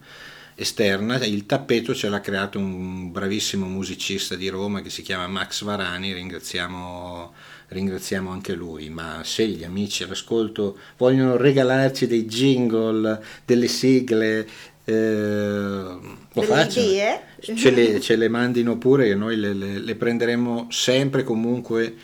esterna, 0.59 1.23
il 1.23 1.45
tappeto 1.45 1.93
ce 1.93 2.09
l'ha 2.09 2.19
creato 2.19 2.57
un 2.57 3.11
bravissimo 3.11 3.67
musicista 3.67 4.33
di 4.33 4.47
Roma 4.47 4.81
che 4.81 4.89
si 4.89 5.03
chiama 5.03 5.27
Max 5.27 5.63
Varani, 5.63 6.13
ringraziamo, 6.13 7.31
ringraziamo 7.67 8.31
anche 8.31 8.53
lui, 8.53 8.89
ma 8.89 9.21
se 9.23 9.47
gli 9.47 9.63
amici 9.63 10.01
all'ascolto 10.01 10.79
vogliono 10.97 11.37
regalarci 11.37 12.07
dei 12.07 12.25
jingle, 12.25 13.23
delle 13.45 13.67
sigle, 13.67 14.47
eh, 14.83 14.93
lo 14.93 16.41
facciano, 16.41 16.87
ce 17.39 17.69
le, 17.69 17.99
ce 17.99 18.15
le 18.15 18.27
mandino 18.27 18.77
pure 18.77 19.09
e 19.09 19.13
noi 19.13 19.35
le, 19.35 19.53
le, 19.53 19.77
le 19.77 19.95
prenderemo 19.95 20.69
sempre 20.71 21.23
comunque 21.23 21.95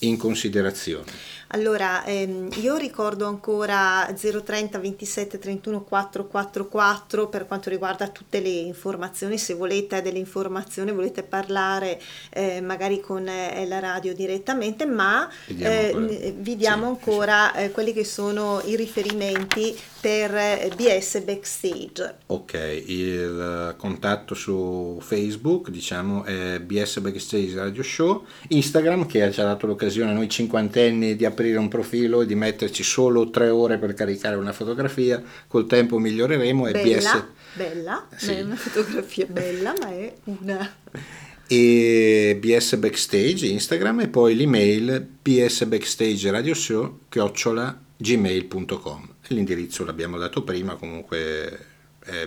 in 0.00 0.16
considerazione. 0.16 1.27
Allora, 1.48 2.04
ehm, 2.04 2.50
io 2.60 2.76
ricordo 2.76 3.26
ancora 3.26 4.12
030 4.14 4.78
27 4.78 5.38
31 5.38 5.82
444 5.82 7.28
per 7.28 7.46
quanto 7.46 7.70
riguarda 7.70 8.08
tutte 8.08 8.40
le 8.40 8.48
informazioni, 8.48 9.38
se 9.38 9.54
volete 9.54 10.02
delle 10.02 10.18
informazioni, 10.18 10.92
volete 10.92 11.22
parlare 11.22 12.00
eh, 12.30 12.60
magari 12.60 13.00
con 13.00 13.26
eh, 13.26 13.66
la 13.66 13.78
radio 13.78 14.12
direttamente, 14.12 14.84
ma 14.84 15.28
eh, 15.46 16.34
vi 16.36 16.56
diamo 16.56 16.84
sì, 16.84 16.88
ancora 16.88 17.52
sì. 17.54 17.62
Eh, 17.62 17.70
quelli 17.70 17.92
che 17.94 18.04
sono 18.04 18.60
i 18.66 18.76
riferimenti 18.76 19.74
per 20.00 20.34
eh, 20.34 20.70
BS 20.76 21.22
Backstage. 21.22 22.16
Ok, 22.26 22.82
il 22.86 23.74
contatto 23.78 24.34
su 24.34 24.98
Facebook 25.00 25.70
diciamo 25.70 26.24
è 26.24 26.60
BS 26.60 27.00
Backstage 27.00 27.54
Radio 27.54 27.82
Show, 27.82 28.26
Instagram 28.48 29.06
che 29.06 29.22
ha 29.22 29.30
già 29.30 29.44
dato 29.44 29.66
l'occasione 29.66 30.10
a 30.10 30.14
noi 30.14 30.28
cinquantenni 30.28 31.16
di 31.16 31.24
aprire 31.38 31.58
un 31.58 31.68
profilo 31.68 32.22
e 32.22 32.26
di 32.26 32.34
metterci 32.34 32.82
solo 32.82 33.30
tre 33.30 33.48
ore 33.48 33.78
per 33.78 33.94
caricare 33.94 34.34
una 34.34 34.52
fotografia, 34.52 35.22
col 35.46 35.66
tempo 35.66 35.98
miglioreremo 35.98 36.66
e 36.66 36.72
bella, 36.72 36.98
BS... 36.98 37.24
Bella, 37.54 38.08
sì. 38.16 38.32
è 38.32 38.42
una 38.42 38.56
fotografia 38.56 39.26
bella 39.26 39.72
ma 39.80 39.88
è 39.90 40.12
una... 40.24 40.74
E 41.50 42.36
BS 42.38 42.76
Backstage 42.76 43.46
Instagram 43.46 44.00
e 44.00 44.08
poi 44.08 44.36
l'email 44.36 45.08
BS 45.22 45.64
Backstage 45.64 46.30
Radio 46.30 46.52
Show 46.52 46.98
chiocciola 47.08 47.84
gmail.com 47.96 49.14
l'indirizzo 49.28 49.82
l'abbiamo 49.86 50.18
dato 50.18 50.42
prima 50.42 50.74
comunque 50.74 51.58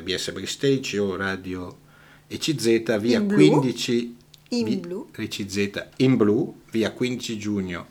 BS 0.02 0.32
Backstage 0.32 0.98
o 0.98 1.16
Radio 1.16 1.78
ECZ 2.26 2.98
via 2.98 3.20
in 3.20 3.28
15 3.28 4.18
in 4.58 4.82
blu. 4.82 5.10
ECZ 5.16 5.88
in 5.98 6.18
blu 6.18 6.62
via 6.72 6.92
15 6.92 7.38
giugno 7.38 7.88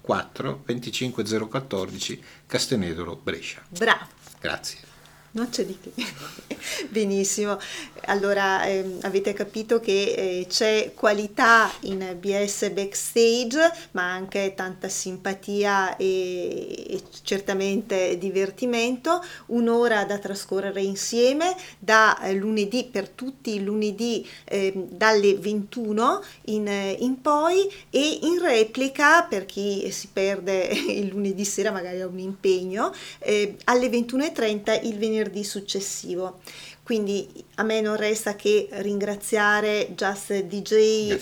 4 0.00 0.62
25014 0.64 2.22
Castenedolo 2.46 3.20
Brescia. 3.22 3.62
Bravo. 3.68 4.06
Grazie 4.40 4.89
non 5.32 5.48
c'è 5.50 5.64
di 5.64 5.78
che. 5.80 5.92
Benissimo, 6.88 7.58
allora 8.06 8.64
eh, 8.64 8.98
avete 9.02 9.32
capito 9.32 9.80
che 9.80 10.14
eh, 10.16 10.46
c'è 10.48 10.92
qualità 10.94 11.70
in 11.80 12.16
BS 12.18 12.70
Backstage, 12.70 13.70
ma 13.92 14.10
anche 14.10 14.54
tanta 14.54 14.88
simpatia 14.88 15.96
e, 15.96 16.94
e, 16.94 17.02
certamente 17.22 18.18
divertimento. 18.18 19.22
Un'ora 19.46 20.04
da 20.04 20.18
trascorrere 20.18 20.82
insieme 20.82 21.54
da 21.78 22.20
eh, 22.20 22.34
lunedì 22.34 22.88
per 22.90 23.08
tutti 23.08 23.62
lunedì 23.62 24.26
ehm, 24.44 24.88
dalle 24.90 25.36
21 25.36 26.22
in, 26.46 26.96
in, 26.98 27.20
poi 27.20 27.70
e 27.90 28.18
in 28.22 28.40
replica 28.40 29.22
per 29.22 29.46
chi 29.46 29.90
si 29.92 30.08
perde 30.12 30.66
il 30.88 31.06
lunedì 31.06 31.44
sera, 31.44 31.70
magari 31.70 32.00
ha 32.00 32.06
un 32.06 32.18
impegno, 32.18 32.92
eh, 33.20 33.56
alle 33.64 33.88
21.30 33.88 34.86
il 34.86 34.98
venerdì 34.98 35.19
venerdì 35.20 35.44
successivo. 35.44 36.40
Quindi 36.82 37.28
a 37.56 37.62
me 37.62 37.80
non 37.80 37.96
resta 37.96 38.34
che 38.34 38.68
ringraziare 38.70 39.92
Just 39.94 40.42
DJ 40.42 41.16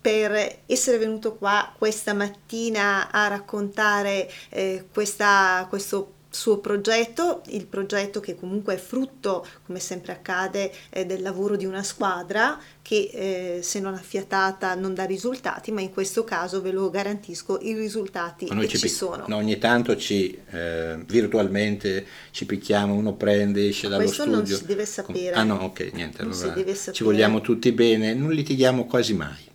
per 0.00 0.60
essere 0.64 0.98
venuto 0.98 1.34
qua 1.34 1.74
questa 1.76 2.14
mattina 2.14 3.10
a 3.10 3.26
raccontare 3.26 4.30
eh, 4.48 4.86
questa, 4.92 5.66
questo 5.68 6.14
suo 6.30 6.58
progetto, 6.58 7.42
il 7.48 7.66
progetto 7.66 8.20
che 8.20 8.36
comunque 8.36 8.74
è 8.74 8.78
frutto, 8.78 9.46
come 9.66 9.80
sempre 9.80 10.12
accade, 10.12 10.72
eh, 10.90 11.04
del 11.04 11.22
lavoro 11.22 11.56
di 11.56 11.66
una 11.66 11.82
squadra 11.82 12.58
che 12.82 13.10
eh, 13.12 13.62
se 13.62 13.80
non 13.80 13.94
affiatata 13.94 14.74
non 14.74 14.94
dà 14.94 15.04
risultati, 15.04 15.72
ma 15.72 15.80
in 15.80 15.90
questo 15.90 16.24
caso 16.24 16.62
ve 16.62 16.70
lo 16.70 16.88
garantisco, 16.88 17.58
i 17.60 17.74
risultati 17.74 18.48
ci, 18.68 18.78
ci, 18.78 18.88
sono. 18.88 19.24
No, 19.26 19.36
ogni 19.36 19.58
tanto 19.58 19.96
ci 19.96 20.38
eh, 20.50 20.98
virtualmente 21.06 22.06
ci 22.30 22.46
picchiamo, 22.46 22.94
uno 22.94 23.14
prende, 23.14 23.68
esce 23.68 23.88
ma 23.88 23.96
dallo 23.96 24.04
questo 24.04 24.22
studio. 24.22 24.40
Questo 24.40 24.54
non 24.54 24.62
si 24.62 24.66
deve 24.66 24.86
sapere. 24.86 25.34
Ah 25.34 25.42
no, 25.42 25.56
ok, 25.56 25.90
niente, 25.92 26.22
allora 26.22 26.92
ci 26.92 27.04
vogliamo 27.04 27.40
tutti 27.40 27.72
bene, 27.72 28.14
non 28.14 28.30
litighiamo 28.30 28.86
quasi 28.86 29.14
mai 29.14 29.48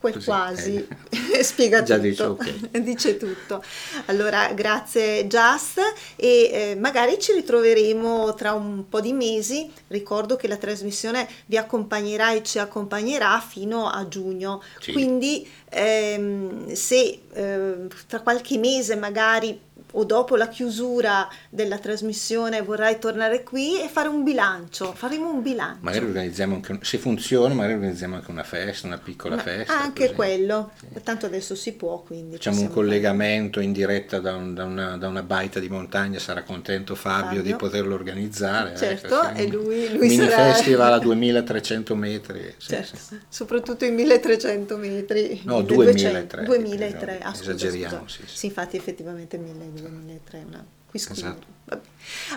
quel 0.00 0.14
Così, 0.14 0.24
quasi 0.24 0.88
eh. 1.10 1.44
spiega 1.44 1.82
Già 1.82 1.96
tutto, 1.96 2.08
dice, 2.08 2.22
okay. 2.24 2.68
dice, 2.82 3.16
tutto. 3.18 3.62
Allora, 4.06 4.50
grazie 4.54 5.26
Just 5.26 5.78
e 6.16 6.50
eh, 6.50 6.76
magari 6.78 7.18
ci 7.18 7.32
ritroveremo 7.32 8.32
tra 8.34 8.54
un 8.54 8.88
po' 8.88 9.02
di 9.02 9.12
mesi. 9.12 9.70
Ricordo 9.88 10.36
che 10.36 10.48
la 10.48 10.56
trasmissione 10.56 11.28
vi 11.44 11.58
accompagnerà 11.58 12.32
e 12.32 12.42
ci 12.42 12.58
accompagnerà 12.58 13.38
fino 13.46 13.88
a 13.88 14.08
giugno. 14.08 14.62
Sì. 14.80 14.92
Quindi 14.92 15.46
ehm, 15.68 16.72
se 16.72 17.20
eh, 17.32 17.86
tra 18.06 18.20
qualche 18.20 18.56
mese 18.56 18.96
magari 18.96 19.68
o 19.92 20.04
dopo 20.04 20.36
la 20.36 20.48
chiusura 20.48 21.28
della 21.48 21.78
trasmissione 21.78 22.62
vorrai 22.62 22.98
tornare 22.98 23.42
qui 23.42 23.80
e 23.80 23.88
fare 23.88 24.08
un 24.08 24.22
bilancio, 24.22 24.92
faremo 24.94 25.30
un 25.30 25.42
bilancio. 25.42 25.78
Magari 25.82 26.04
organizziamo 26.04 26.54
anche, 26.56 26.78
se 26.82 26.98
funziona, 26.98 27.54
magari 27.54 27.74
organizziamo 27.74 28.16
anche 28.16 28.30
una 28.30 28.42
festa, 28.42 28.86
una 28.86 28.98
piccola 28.98 29.36
Ma 29.36 29.42
festa. 29.42 29.80
Anche 29.80 30.04
così. 30.04 30.14
quello, 30.14 30.70
sì. 30.78 31.02
tanto 31.02 31.26
adesso 31.26 31.54
si 31.54 31.72
può 31.72 32.02
quindi. 32.02 32.36
Facciamo 32.36 32.60
un 32.60 32.70
collegamento 32.70 33.54
fare. 33.54 33.66
in 33.66 33.72
diretta 33.72 34.20
da, 34.20 34.34
un, 34.34 34.54
da, 34.54 34.64
una, 34.64 34.96
da, 34.96 35.08
una, 35.08 35.22
baita 35.22 35.60
di 35.60 35.68
montagna, 35.68 36.18
sarà 36.18 36.42
contento 36.42 36.94
Fabio, 36.94 37.38
Fabio. 37.38 37.42
di 37.42 37.54
poterlo 37.54 37.94
organizzare. 37.94 38.74
Eh, 38.74 38.76
certo, 38.76 39.28
eh, 39.30 39.42
e 39.42 39.46
lui, 39.48 39.88
lui 39.90 40.08
mini 40.08 40.28
sarà... 40.28 40.52
festival 40.52 40.92
a 40.92 40.98
2300 40.98 41.94
metri. 41.94 42.54
Sì, 42.56 42.68
certo, 42.68 42.96
sì. 42.96 43.18
soprattutto 43.28 43.84
i 43.84 43.90
1300 43.90 44.76
metri. 44.76 45.40
No, 45.44 45.62
2300. 45.62 46.42
2003, 46.44 47.20
ah, 47.20 47.32
esageriamo. 47.32 48.04
Scusa. 48.06 48.26
Sì, 48.26 48.36
sì, 48.36 48.46
infatti 48.46 48.76
effettivamente 48.76 49.36
1200 49.36 49.79
2003 49.80 50.44
una 50.46 50.64
esatto. 50.92 51.58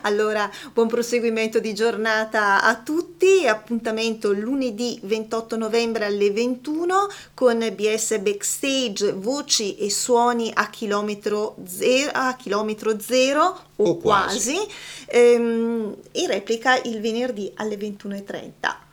Allora, 0.03 0.49
buon 0.73 0.87
proseguimento 0.87 1.59
di 1.59 1.73
giornata 1.73 2.61
a 2.61 2.75
tutti, 2.75 3.47
appuntamento 3.47 4.31
lunedì 4.31 4.99
28 5.01 5.57
novembre 5.57 6.05
alle 6.05 6.29
21 6.31 7.07
con 7.33 7.57
BS 7.57 8.19
Backstage, 8.19 9.13
voci 9.13 9.75
e 9.77 9.89
suoni 9.89 10.51
a 10.53 10.69
chilometro 10.69 11.55
zero, 11.65 12.11
a 12.13 12.35
chilometro 12.35 12.99
zero 12.99 13.59
o, 13.75 13.83
o 13.83 13.97
quasi, 13.97 14.53
quasi. 14.53 14.67
Ehm, 15.07 15.95
in 16.11 16.27
replica 16.27 16.79
il 16.83 17.01
venerdì 17.01 17.51
alle 17.55 17.75
21.30. 17.75 18.91